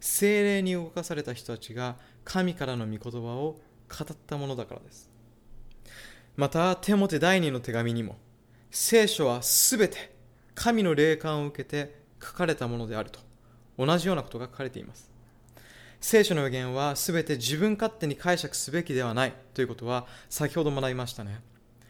[0.00, 3.58] 精霊に動かされた人たちが神からの御言葉を
[3.88, 5.10] 語ったものだからです。
[6.36, 8.16] またテモテ第二の手紙にも
[8.70, 10.15] 聖書はすべて
[10.56, 13.20] 神の霊感を受けて書かれたものであると。
[13.78, 15.10] 同じようなことが書かれています。
[16.00, 21.40] 聖書の予言はすべて自分勝手に解釈すべきではないということは先ほど学びましたね。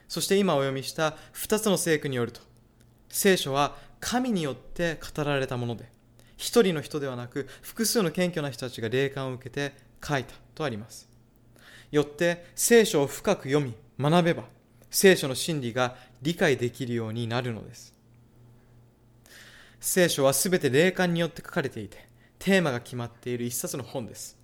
[0.09, 2.41] そして今お読みした2つの聖句によると
[3.09, 5.91] 聖書は神によって語られたもので
[6.37, 9.75] 一人の人ではなく複数の謙虚な人たちが霊感を受けて
[10.07, 11.09] 書いたとあります。
[11.91, 14.45] よって聖書を深く読み学べば
[14.91, 17.96] 聖書の真理が理解できるようになるのです。
[19.87, 24.37] 聖書はすべて霊感によって書かれていてテーマが決まっている一冊の本です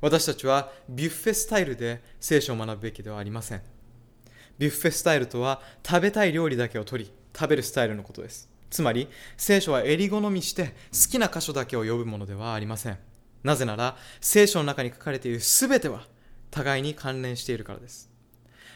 [0.00, 3.62] 私たちはビュッフェスタイルで聖書を学ぶべきではありません
[4.58, 8.48] ビュッフェスタイルとは食べたい料理だけを取り食べるスタイルのことです。
[8.70, 12.98] つまり、聖書は襟好みして好きな箇所だけを呼ぶものではありません。
[13.42, 16.06] なぜなら、聖書の中に書かれている全ては
[16.50, 18.10] 互いに関連しているからです。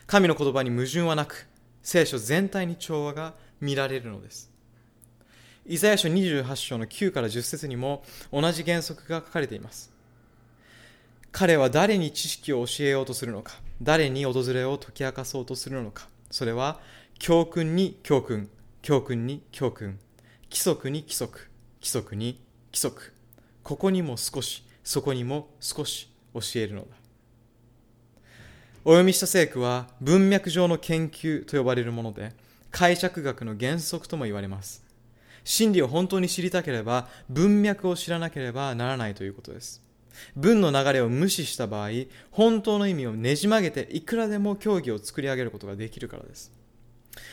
[0.06, 1.48] 神の言葉に矛盾はなく、
[1.82, 4.49] 聖書全体に調和が見られるのです。
[5.66, 9.92] イザヤ書28章の9から10節にも同じ原則が書かれています。
[11.32, 16.80] 彼は誰に知識を教えようとするのか、誰に訪れを解き明かそうとするのか、それは
[17.18, 18.48] 教訓に教訓、
[18.82, 19.98] 教訓に教訓、
[20.50, 21.48] 規則に規則、
[21.80, 22.40] 規則に
[22.72, 23.12] 規則。
[23.62, 26.86] ここにも少し、そこにも少し教えるのだ。
[28.84, 32.32] お読みした聖句は文脈上の研究と呼ばれるもので、
[32.70, 34.89] 解釈学の原則とも言われます。
[35.44, 39.82] 真理を本当に知りたければ、文脈を知らなければならないということです。
[40.36, 41.90] 文の流れを無視した場合、
[42.30, 46.52] 本当の意味をねじ曲げていくらでも教義を作り上げることができるからです。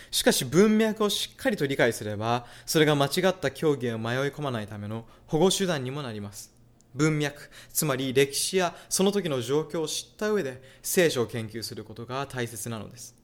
[0.09, 6.53] しかし文脈をしっかりと理解すれば、それが間違った教義を迷い込まないための保護手段にもなります。
[6.95, 13.16] 文脈、つまり歴史やその時の状況を知った上で聖書を研究することが大切なのです。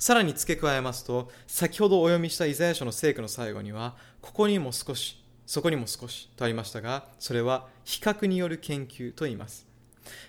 [0.00, 9.66] さらに付け加えますと、先ほどお読みしたイザヤ書の聖句の最後には、ここにも少し、そこにも少しとありましたが、それは比較による研究と言います。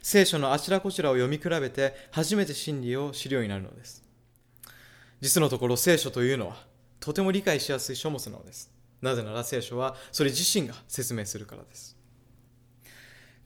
[0.01, 4.03] 聖書のあちらこちらを読み比べて初めて真理を知るようになるのです。
[5.21, 6.57] 実のところ聖書というのは
[6.99, 8.69] とても理解しやすい書物なのです。
[9.01, 11.95] なぜなら聖書はそれ自身が説明するからです。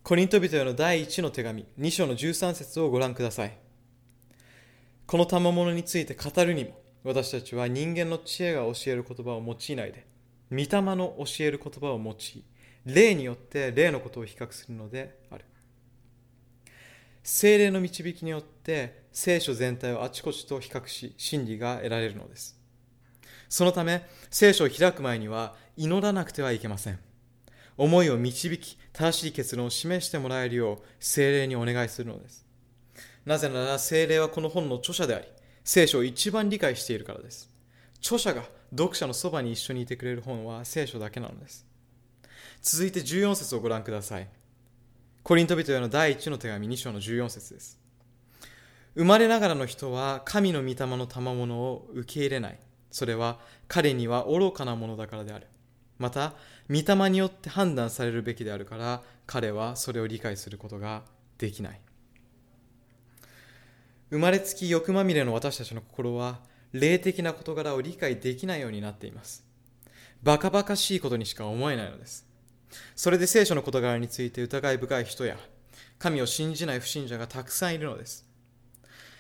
[0.02, 3.65] コリント人への第1の手紙、2章の13節をご覧ください。
[5.08, 10.08] この賜物について語るにも、私たちは人間の知恵が教える言葉を用いないで、
[10.52, 12.44] 御霊の教える言葉を用い、
[12.86, 15.46] 霊によって霊のことを比較するのである。
[17.24, 22.60] 精霊の導きによって聖書全体をあちこちと比較し真理が得られるのです。
[23.50, 27.00] そのため聖書を開く前には祈らなくてはいけません。
[27.78, 32.45] 思いを導き正しい結論を示してもらえるよう精霊にお願いするのです。
[33.26, 35.26] なぜなら精霊はこの本の著者であり
[35.64, 37.50] 聖書を一番理解しているからです
[38.00, 41.66] 著者が読者のそばに一緒にいてくれる本は聖書だけなのです
[42.62, 44.28] 続いて14節をご覧ください
[45.26, 47.80] コリント人への第1の手紙2章の14節です。
[48.94, 52.60] 生まれながらの人は神の御霊の賜物を受け入れない。
[52.92, 55.48] それは彼には愚かなものだからである。
[55.98, 56.36] また、
[56.70, 61.02] 御霊によって判断されるべきであるから、彼はそれを理解することが
[61.40, 61.82] できない。
[64.16, 66.40] 生まれつき欲まみれの私たちの心は、
[66.72, 69.46] 霊的な事柄を理解できないようになっています。
[70.24, 72.26] バカバカしいことにしか思えないのです。
[72.96, 75.38] それで聖書の事柄について疑い深い人や
[76.00, 78.26] 神を信じない不信者がたくさんいるのです。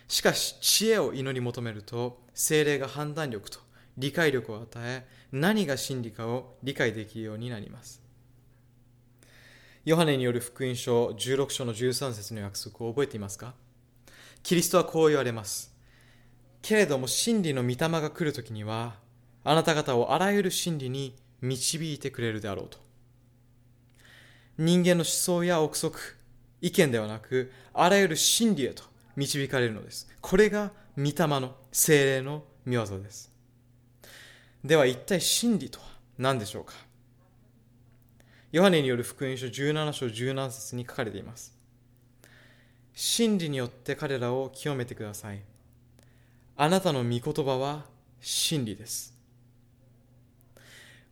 [0.07, 3.59] しかし知恵を祈り求めると精霊が判断力と
[3.97, 8.01] 理解力を与え何が真理かを理解できるようになります。
[9.83, 13.55] ヨハネによる福音書16章の13節の約束を覚えていますか？
[14.45, 15.73] キリストはこう言われます。
[16.61, 18.93] けれども真理の御霊が来るときには
[19.43, 22.77] あなた方をあらゆる真理に導いてくれるであろうと。
[24.59, 25.99] 人間の思想や憶測、
[26.61, 28.83] 意見ではなく、あらゆる真理へと
[29.15, 30.07] 導かれるのです。
[30.21, 33.31] これが御霊の精霊の御業です。
[34.63, 35.85] では一体真理とは
[36.19, 36.73] 何でしょうか？
[38.51, 41.54] ヨハネによる福音書17章17節に書かれています。
[43.17, 45.39] 真理によって彼らを清めてください。
[46.57, 47.85] あなたの御言葉は
[48.19, 49.17] 真理です。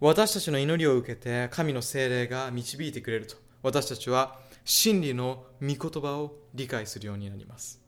[0.01, 7.79] 私たちの祈りを受けて神の精霊が導いてくれると私たちは真理の御言葉を理解するようになります。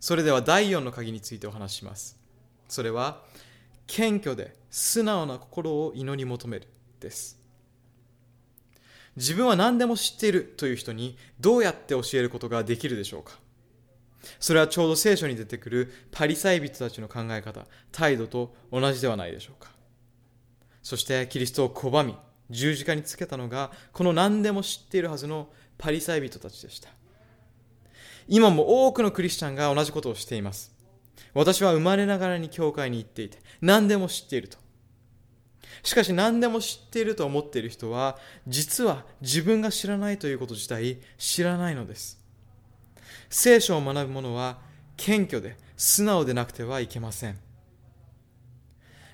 [0.00, 2.18] それでは第4の鍵についてお話しします。
[2.66, 3.22] それは
[3.86, 6.66] 謙虚で素直な心を祈り求める
[6.98, 7.41] です。
[9.16, 13.38] 自分は何でも知っているという人にどうやって教えることができるでしょうか？
[14.38, 19.70] それはちょうど聖書に出てくるパリサイ人たちの考え方、態度と同じではないでしょうか？
[20.82, 22.16] そしてキリストを拒み、
[22.50, 26.88] 十字架につけたのが、この何でも知っているはずのパリサイ人たちでした。
[28.28, 30.72] 今も多くのクリスチャンが同じことをしています。
[31.34, 34.58] 私は生まれながらに教会に行っていて、何でも知っていると。
[35.82, 42.20] しかし何でも知っていると思っている人は、実は自分が知らないということ自体知らないのです。
[43.30, 44.58] 聖書を学ぶ者は
[44.96, 47.38] 謙虚で素直でなくてはいけません。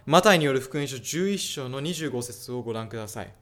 [0.06, 3.32] マタイによる福音書11章の25節をご覧ください。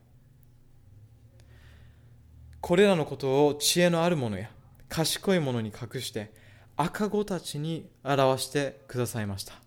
[2.60, 4.50] これらのことを知恵のある者や
[4.88, 6.32] 賢い者に隠して
[6.76, 9.65] 赤子たちに表してくださいました。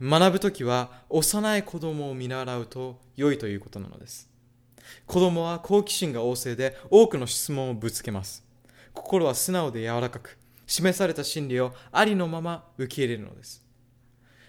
[0.00, 4.28] 学ぶときは幼い子供を見習うと良いということなのです。
[5.06, 8.44] 子供は好奇心が旺盛で多くの質問をぶつけます。
[8.92, 13.66] 心は素直で柔らかく、示された真理をありのまま受け入れるのです。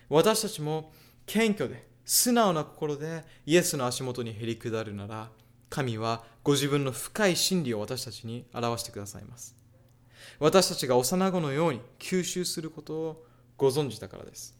[0.10, 0.92] 私たちも
[1.26, 5.30] 謙虚で素直な心でイエスの足元にへり下るなら
[5.70, 9.56] 神はご自分の深い真理を私たちに表してくださいます
[10.40, 13.26] 私たちが幼子のように吸収することを
[13.58, 14.57] ご存知だからです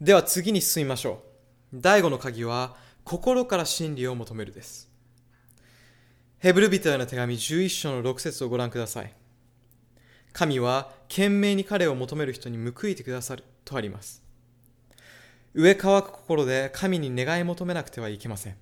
[0.00, 1.22] では次に進みましょ
[1.72, 4.88] う第5の鍵は心から真理を求めるです
[6.38, 9.12] ヘブル人への手紙11章の6節をご覧ください
[10.36, 14.22] 神は懸命に彼を求める人に報いてくださるとあります。
[15.54, 18.56] 上乾く心で神に願い求めなくてはいけません。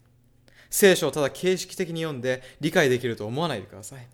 [0.70, 4.06] 聖書をただ形式的に読んで理解できると思わないでください。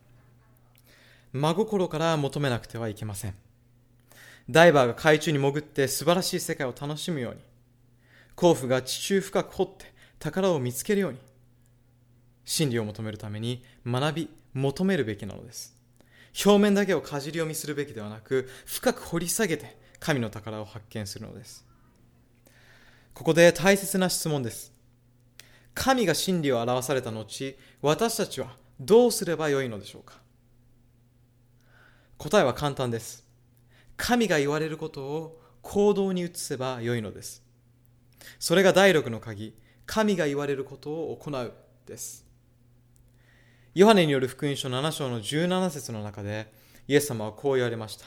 [1.34, 3.34] 真心から求めなくてはいけません。
[4.48, 7.40] ダイバーが海中に潜って素晴らしい世界を楽しむように、
[8.34, 11.18] 甲府が地中深く掘って宝を見つけるように、
[12.44, 15.76] 真理を求めるために学び、求めるべきなのです。
[16.44, 21.66] 表面だけをかじり読みするべきではなく深く掘り下げて神の宝を発見するのです。
[23.14, 24.72] ここで大切な質問です。
[25.74, 30.14] 神が真理を表された後私たちはどうすればよいのでしょうか？
[32.16, 33.24] 答えは簡単です。
[34.00, 37.42] 神が言われることを行動に移せばよいのです
[38.38, 39.54] それが第六の鍵
[39.86, 41.52] 神が言われることを行う
[41.86, 42.30] です
[43.72, 46.52] ヨハネによる福音書7章の17節の中で、
[46.88, 48.06] イエス様はこう言われました。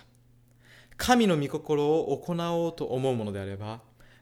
[0.97, 3.79] 神の御心を行おうと思うものであれば、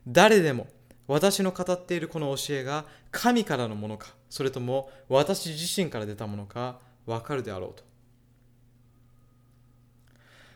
[0.07, 0.67] 誰でも
[1.07, 7.83] 私の語っているこの教えが神からのものか、それとも私自身から出たものかわかるであろうと。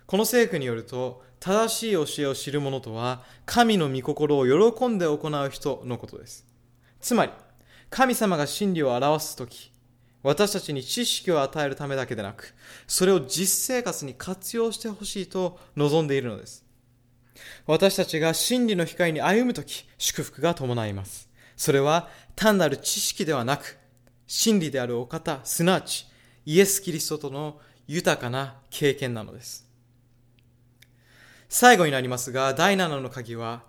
[0.08, 6.46] この聖句によると、正しい教えを知る者とは、神の御心を喜んで行う人のことです。
[7.02, 7.32] つまり、
[7.90, 9.72] 神様が真理を表すとき、
[10.22, 12.54] 私たちに知識を与えるためだけでなく、
[12.88, 16.66] それを実生活に活用してほしいと望んでいるのです。
[17.66, 21.30] 私たちが真理の光に歩むとき、祝福が伴います。
[21.58, 23.78] それは単なる知識ではなく、
[24.28, 26.08] 真理であるお方、すなわち
[26.46, 29.65] イエス・キリストとの豊かな経験なのです。
[31.50, 33.64] 最後になりますが、第7の鍵は、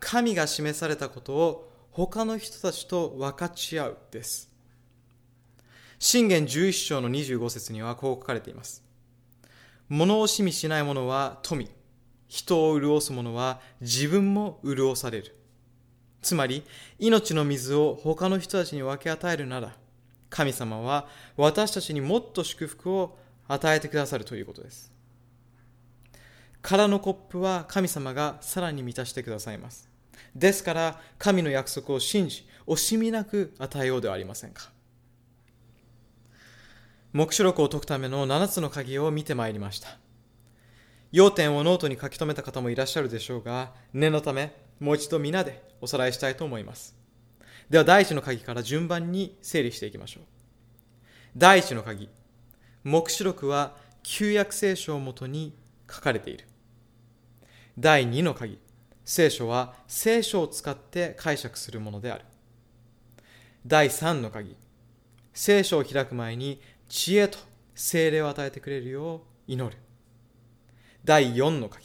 [0.00, 4.50] 神が示されたことを他の人たちと分かち合うです。
[5.98, 8.84] 信玄11章の25節にはこう書かれています。
[9.88, 11.70] 物惜しみしない者は富、
[12.28, 15.36] 人を潤す者は自分も潤される。
[16.22, 16.64] つまり、
[16.98, 19.76] 命の水を他の人たちに分け与えるなら、
[20.28, 23.16] 神様は私たちにもっと祝福を
[23.48, 24.95] 与えてくださるということです。
[26.68, 29.88] 空のコップは神様がさらに満たしてくださいます。
[30.34, 34.72] ですから、神の約束を信じ、惜しみなく与えようではありませんか。
[37.12, 39.96] 目視録を解くための7つの鍵を見てまいりました。
[41.12, 46.96] 要点をノートに書き留めた方もいらっしゃるでしょうが、念のため、もう一度皆でおさらいしたいと思います。
[47.70, 50.24] では第一の鍵から順番に整理していきましょう。
[51.36, 52.08] 第一の鍵。
[52.82, 55.56] 黙示録は旧約聖書をもとに
[55.88, 56.44] 書かれている。
[57.78, 58.58] 第二の鍵。
[59.04, 62.24] 聖書は聖書を使って解釈するものである。
[63.66, 64.56] 第三の鍵。
[65.34, 67.38] 聖書を開く前に知恵と
[67.74, 69.76] 精霊を与えてくれるよう祈る。
[71.04, 71.84] 第四の鍵。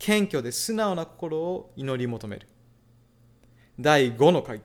[0.00, 2.48] 謙虚で素直な心を祈り求める。
[3.78, 4.60] 第5の鍵。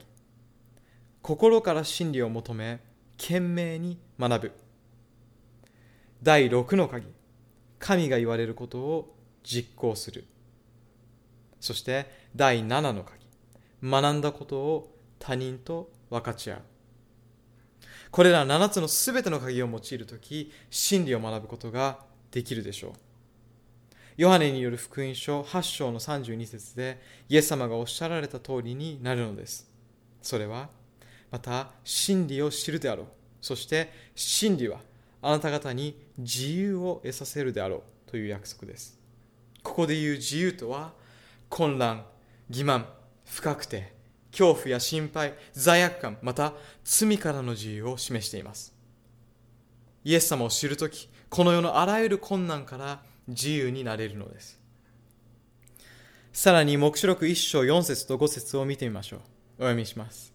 [1.21, 2.80] 心から真理を求め、
[3.17, 4.51] 懸命に学ぶ。
[6.23, 7.05] 第6の鍵。
[7.78, 9.14] 神が言われることを
[9.45, 10.25] 実行する。
[11.61, 13.25] そして第7の鍵。
[13.83, 16.61] 学んだことを他人と分かち合う。
[18.11, 21.99] これら7つのすべての鍵を用いるとき、真理を学ぶことが
[22.31, 22.91] できるでしょう。
[24.17, 29.69] ヨハネによる福音書8章の32節でイエス様がおっしゃられた通りになるのです。
[30.21, 30.69] それは、
[31.31, 33.05] また真理を知るであろう。
[33.41, 34.79] そして真理は
[35.21, 39.04] あなた方に自由を得させるであろうという約束です。
[39.66, 40.93] ここで言う自由とは、
[41.49, 42.05] 混乱、
[42.51, 42.86] 欺瞞、
[43.26, 43.91] 不確定、
[44.32, 46.53] 恐怖や心配、罪悪感、また
[46.84, 48.76] 罪からの自由を示しています。
[50.03, 54.61] イエス様を知るとき、この世のあらゆる困難から自由になれるのです。
[56.32, 59.20] さらに、黙示録1章4節と5節を見てみましょう。
[59.20, 60.32] お読みします。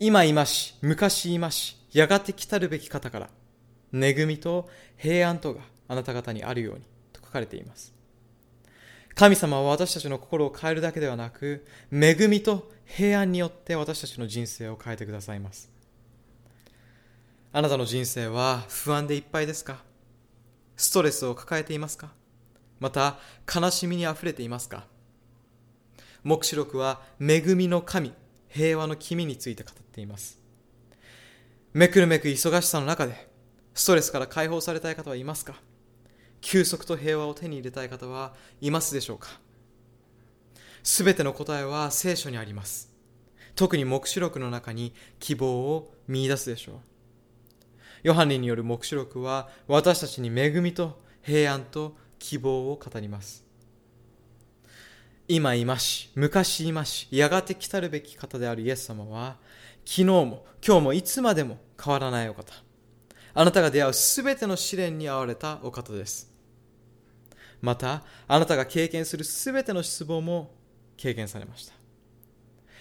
[0.00, 3.30] 今いまし、昔いまし、やがて来たるべき方から、
[3.94, 7.95] 恵みと平安とがあなた方にあるように、と書かれています。
[9.16, 15.72] 神様は私たちの心を変えるだけではなく、恵みと平安によって私たちの人生を変えてくださいます。
[17.50, 19.78] あなたの人生は不安でいっぱいですか？
[20.76, 22.10] ストレスを抱えていますか？
[22.78, 23.18] また、
[23.52, 24.84] 悲しみに溢れていますか？
[26.22, 28.12] 黙示録は、恵みの神、
[28.50, 30.38] 平和の君について語っています。
[31.72, 33.30] めくるめく忙しさの中で、
[33.72, 35.54] ストレスから解放されたい方はいますか？
[36.40, 39.28] 休息と平和を手に入れたい方はいますでしょうか？
[40.82, 42.94] すべての答えは聖書にあります。
[43.54, 46.74] 特に黙示録の中に希望を見出すでしょう。
[48.02, 53.44] ヨハネによる黙示録は私たちに恵みと平安と希望を語ります。
[55.26, 59.38] 今いまし、昔いまし、やがて来たるべき方であるイエス様は、
[59.84, 62.52] 昨日も今日もいつまでも変わらないお方。
[63.36, 66.32] あなたが出会うすべての試練に遭われたお方です。
[67.60, 70.54] また、あなたが経験するすべての失望も
[70.96, 71.74] 経験されました。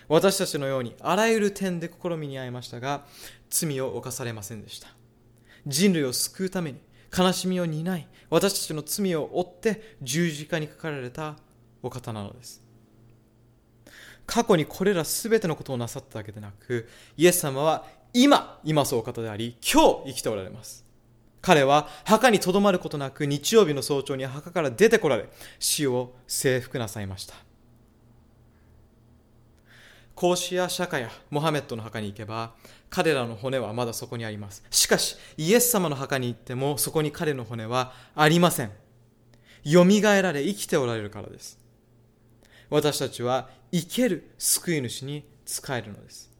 [0.08, 3.06] 私たちのようにあらゆる点で試みに遭いましたが、
[3.50, 4.88] 罪を犯されませんでした。
[5.68, 6.80] 人類を救うために
[7.16, 11.36] 悲しみを担い私たちの罪を負って十字架にかかられた
[11.82, 12.62] お方なのです
[14.26, 17.86] 過去にこれら全てのことをなさっただけでなくイエス様は
[18.18, 20.86] 今今そうお方であり今日生きておられます
[21.42, 25.28] 彼は墓にとどまることなく日曜日の早朝に墓から出てこられ
[25.60, 27.36] 死を征服なさいました
[30.16, 32.54] 孔子や釈迦やモハメットの墓に行けば
[32.90, 34.64] 彼らの骨はまだそこにあります。
[34.70, 38.72] しかし、イエス様の墓に行っても、そこに彼の骨はありません。
[39.66, 41.60] 蘇られ生きておられるからです。
[42.70, 46.35] 私たちは生ける救い主に仕えるのです。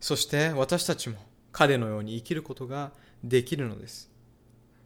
[0.00, 1.16] そして私たちも
[1.52, 2.92] 彼のように生きることが
[3.24, 4.10] できるのです。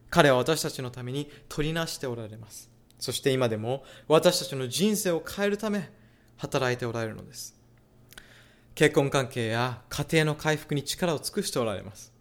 [0.08, 2.70] 彼は私たちのために取りなしておられます。
[2.98, 5.90] そして今でも私たちの人生を変えるため
[6.36, 7.56] 働いておられるのです。
[8.74, 12.12] 結婚関係や家庭の回復に力を尽くしておられます。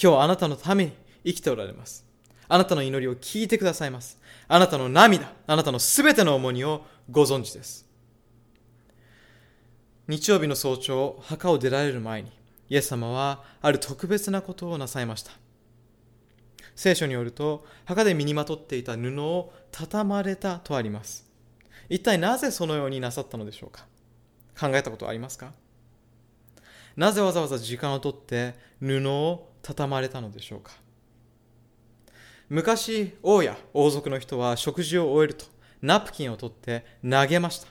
[0.00, 0.92] 今日あなたのために
[1.24, 2.04] 生きておられます。
[2.48, 4.20] あなたの祈りを聞いてくださいます。
[4.46, 7.85] あなたの涙、あなたのすべての重荷をご存知です。
[10.08, 12.30] 日曜日の早朝、墓を出られる前に、
[12.68, 15.32] イエス様はある特別なことをなさいました。
[16.76, 21.26] 聖書によると、墓で身にまとっていた布を畳まれたとあります。
[21.88, 23.86] 一体なぜそのようになさったのでしょうか？
[24.58, 25.52] 考えたことありますか？
[26.96, 30.72] なぜわざわざ時間をとって布を畳まれたのでしょうか？
[32.48, 35.46] 昔王や王族の人は食事を終えると
[35.82, 37.66] ナプキンを取って投げました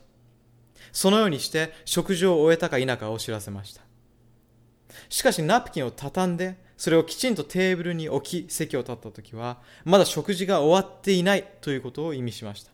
[0.95, 3.81] そのようにして食事を終えたか否かを知らせました
[5.09, 12.71] しかしナプキンを畳んでそれをきちんとテーブルに置き席を立った時はまだ食事が終わっていないということを意味しました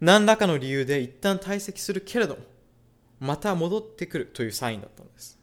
[0.00, 2.42] 何らかの理由で一旦退席するけれども
[3.18, 5.40] また戻ってくるというサインだったのです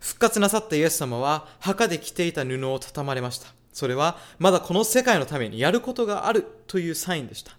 [0.00, 3.48] 復活なさったイエス様は墓で着ていた布を畳まれました。
[3.72, 7.52] それはまだこの世界のためにやることがあるというサインでした。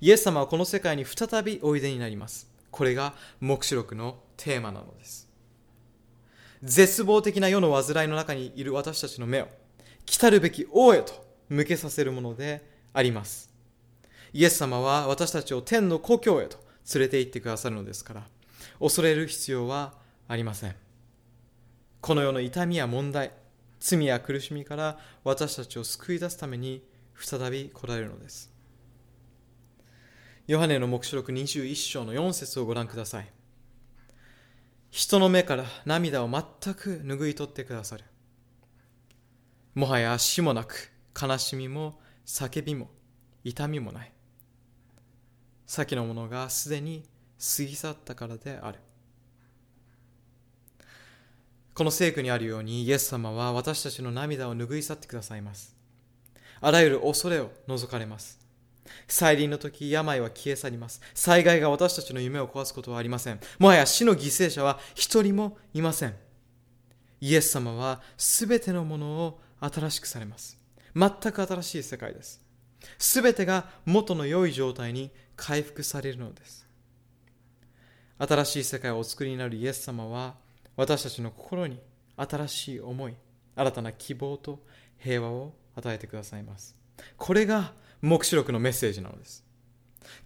[0.00, 2.50] イエス様はこの世界に再びおいでになります。
[2.70, 5.28] これが黙示録のテーマなのです。
[6.62, 9.48] 絶望的な世の煩いの中にいる私たちの目を
[10.04, 13.50] 来るべき王へと向けさせるものであります。
[14.32, 16.58] イエス様は私たちを天の故郷へと
[16.94, 18.26] 連れて行ってくださるのですから、
[18.80, 19.94] 恐れる必要は
[20.28, 20.74] ありません。
[22.00, 23.32] この世の痛みや問題、
[23.80, 26.82] 罪や苦しみから私たちを救い出すために
[27.14, 28.55] 再び来られるのです。
[30.46, 33.26] ヨハネの黙示録21章の4節をご覧ください。
[34.90, 38.04] 人の目から涙を全く拭い取ってくださる。
[39.74, 42.90] もはや死もなく、悲しみも叫びも
[43.42, 44.12] 痛みもない。
[45.66, 47.02] 先のものがすでに
[47.40, 48.78] 過ぎ去ったからである。
[51.74, 55.74] この聖句にあるようにイエス様は私たちの涙を拭い去ってくださいます。
[56.60, 58.45] あらゆる恐れを除かれます。
[59.08, 61.00] 再臨の時、病は消え去ります。
[61.14, 63.40] 災害が私たちの夢を壊すことはありません。
[63.58, 66.14] もはや死の犠牲者は一人もいません。
[67.20, 70.58] イエス様はすべてのものを新しくされます。
[70.94, 72.40] 全く新しい世界です。
[72.98, 76.66] すべてが元の良い状態に回復されるのです。
[78.18, 80.36] 新しい世界をお作りになるイエス様は
[80.74, 81.80] 私たちの心に
[82.16, 83.14] 新しい思い、
[83.54, 84.64] 新たな希望と
[84.98, 86.74] 平和を与えてくださいます。
[87.18, 87.72] これが
[88.06, 89.44] 黙示録のメッセージなのです。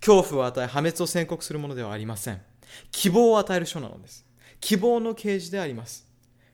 [0.01, 2.43] 恐怖を与え破滅を宣告するものではありません。
[2.91, 4.27] 希望を与える書なのです。
[4.61, 6.07] 希望の啓示であります。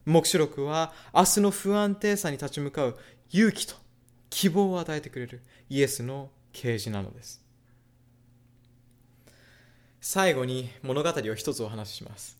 [0.05, 2.97] 黙示録は明日の不安定さに立ち向かう
[3.31, 3.75] 勇気と
[4.31, 7.43] 希望を与えてくれるイエスの啓示なのです。
[10.01, 12.39] 最後に物語を一つお話しします。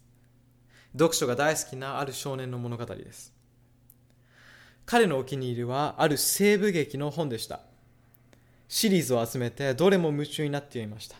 [0.93, 3.33] 読書が大好きなある少年の物語です。
[4.85, 7.63] 彼のお気に入りはある西部劇の本でした。
[8.69, 11.17] シリーズを集めてどれも夢中になっていました。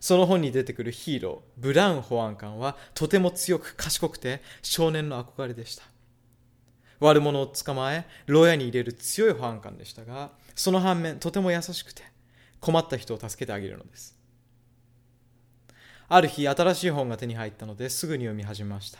[0.00, 5.84] その本に出てくるヒーロー、ブラウン保安官はとても強く賢くて少年の憧れでした。
[7.00, 12.02] 悪者を捕まえ、牢屋に入れる強い保安官でしたが、その反面とても優しくて
[12.60, 14.16] 困った人を助けてあげるのです。
[16.08, 18.98] ある日、新しい本が手に入ったのですぐに読み始めました。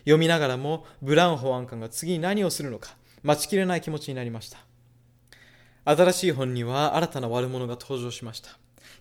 [0.00, 4.58] 読みながらも、ブラウン保安官が次に何をするのか、待ちきれない気持ちになりました。
[5.84, 8.50] 新しい本には新たな悪者が登場しました。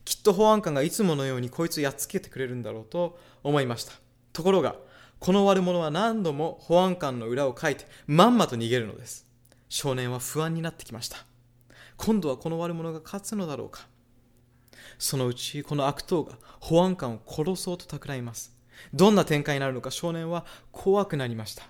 [0.06, 3.94] きっと保安官がいつものようにこいつをやっつけてくれるんだろうと思いました。
[4.34, 4.76] ところが、
[5.20, 9.26] この悪者は何度も保安官の裏をかいてまんまと逃げるのです。
[9.70, 11.18] 少年は不安になってきました。
[11.96, 13.88] 今度はこの悪者が勝つのだろうか。
[15.00, 18.54] そのうちこの悪党が保安官を殺そうと企みます。
[18.94, 21.64] どんな展開になるのか少年は怖くなりました。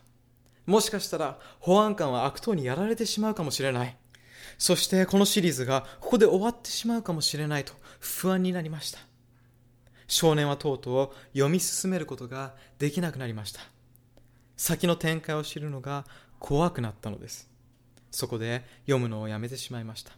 [0.65, 3.97] もしかしたら保安官は悪党にやられてしまうかもしれない。
[4.63, 8.99] そしてこのシリーズがここで終わってしまうかもしれないと不安になりました。
[10.07, 13.59] 少年はとうとう読み進めることができなくなりました。
[14.55, 16.05] 先の展開を知るのが
[16.39, 17.49] 怖くなったのです。
[18.09, 20.13] そこで読むのをやめてしまいました。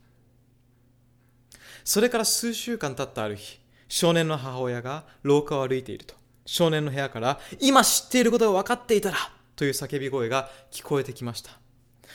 [1.84, 6.14] それから数週間経ったある日、少年の母親が廊下を歩いていると、
[6.46, 9.18] 少年の部屋から今知っていることが分かっていたら
[9.56, 11.65] という叫び声が聞こえてきました。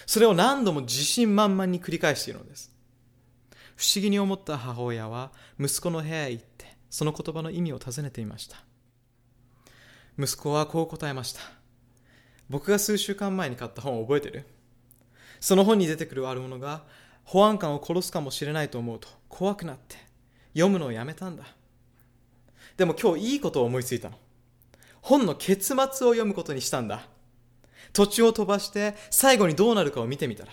[0.07, 2.73] それを何度も自信満々に繰り返しているのです。
[3.77, 8.57] 不思議に思った母親は息子の部屋へ行ってその言葉の意味を尋ねていました。
[10.19, 11.41] 息子はこう答えました。
[12.49, 14.45] 僕が数週間前に買った本を覚えてる？
[15.41, 16.83] その本に出てくる悪者が
[17.25, 19.97] 保安官を殺すかもしれないと思うと怖くなって
[20.53, 21.45] 読むのをやめたんだ。
[22.77, 24.19] でも今日いいことを思いついたの。
[25.01, 27.07] 本の結末を読むことにしたんだ。
[27.93, 30.53] 土地を飛ばして最後にどうなるかを見てみたら、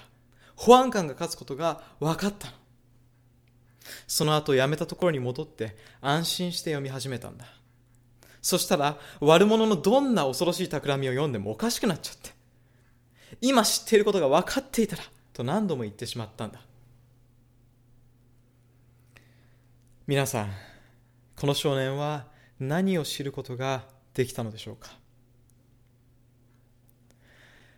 [0.56, 2.54] 保安官が勝つことが分かったの。
[4.08, 7.46] その後辞めたところに戻って安心して読み始めたんだ。
[8.42, 12.32] そしたら悪者のどんな恐ろしい企みを読んでもおかしくなっちゃって。
[13.42, 16.60] 今知っていることが分かっていたらと何度も言ってしまったんだ。
[20.08, 20.52] 皆さん、
[21.36, 22.28] この少年は
[22.60, 23.84] 何を知ることが
[24.14, 24.97] できたのでしょうか？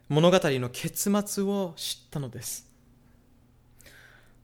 [0.09, 2.67] 物語の結末を知ったのです。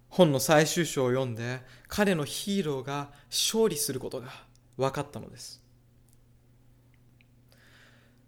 [0.10, 4.28] 本の最終章を読んで彼のヒーローが勝利することが
[4.78, 5.62] 分かったのです。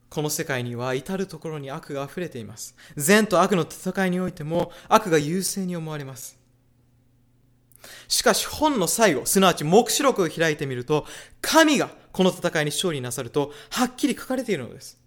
[0.09, 2.75] この世界には至る所に悪が溢れています。
[2.95, 6.39] 善と悪の戦いにおいても悪が優勢に思われます。
[8.07, 11.05] しかし本の最後、すなわち目視録を開いてみると、
[11.41, 14.99] 神がこの戦いに勝利なさると、はっきり書かれているのです。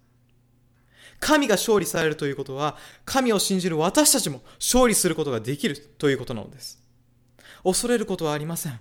[1.21, 6.83] 神が勝利されるということは、神を信じる私たちも勝利することができるということなのです。
[7.63, 8.79] 恐れることはありません。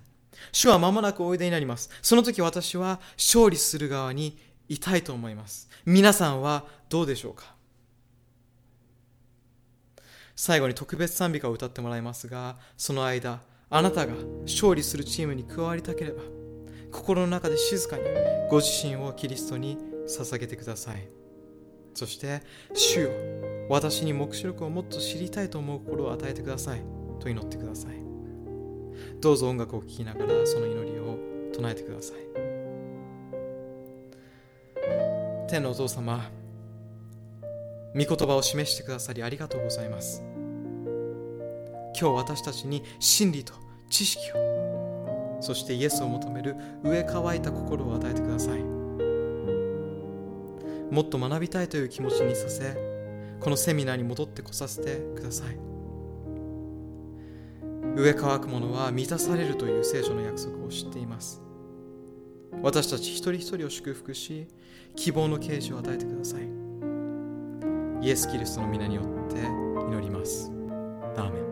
[0.50, 1.90] 主は間もなくおいでになります。
[2.00, 4.38] その時私は勝利する側に
[4.68, 5.68] いたいと思います。
[5.84, 7.54] 皆さんはどうでしょうか？
[10.34, 14.14] 最後に特別賛美歌を歌ってもらいますが、その間、あなたが
[14.44, 16.22] 勝利するチームに加わりたければ、
[16.90, 18.04] 心の中で静かに
[18.48, 19.76] ご自身をキリストに
[20.08, 21.19] 捧げてください。
[21.94, 23.10] そして、主よ、
[23.68, 26.80] 私に黙示録をもっと知りたいと思う心を与えてください。
[27.20, 28.00] と祈ってください。
[29.20, 31.18] どうぞ音楽を聴きながらその祈りを
[31.52, 32.16] 唱えてください。
[35.48, 36.30] 天のお父様、
[37.94, 40.22] 御言葉を示してくださりありがとうございます。
[42.00, 43.52] 今日私たちに真理と
[43.90, 48.79] 知識を、そしてイエスを求める上乾いた心を与えてください。
[50.90, 52.76] もっと学びたいという気持ちにさせ、
[53.40, 55.58] このセミナーに戻ってこさせてください。
[57.96, 61.42] 上乾くものは満たされるという聖書の約束を知っています。
[62.62, 64.48] 私たち一人一人を祝福し、
[64.96, 66.42] 希望の啓示を与えてください。
[68.02, 70.50] イエス・キリストの皆によって祈ります。
[71.16, 71.44] アーメン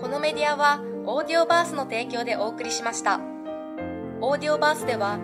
[0.00, 3.20] このメディアはオーディオバースの提供でお送りしました。
[4.20, 5.18] オーディオバースでは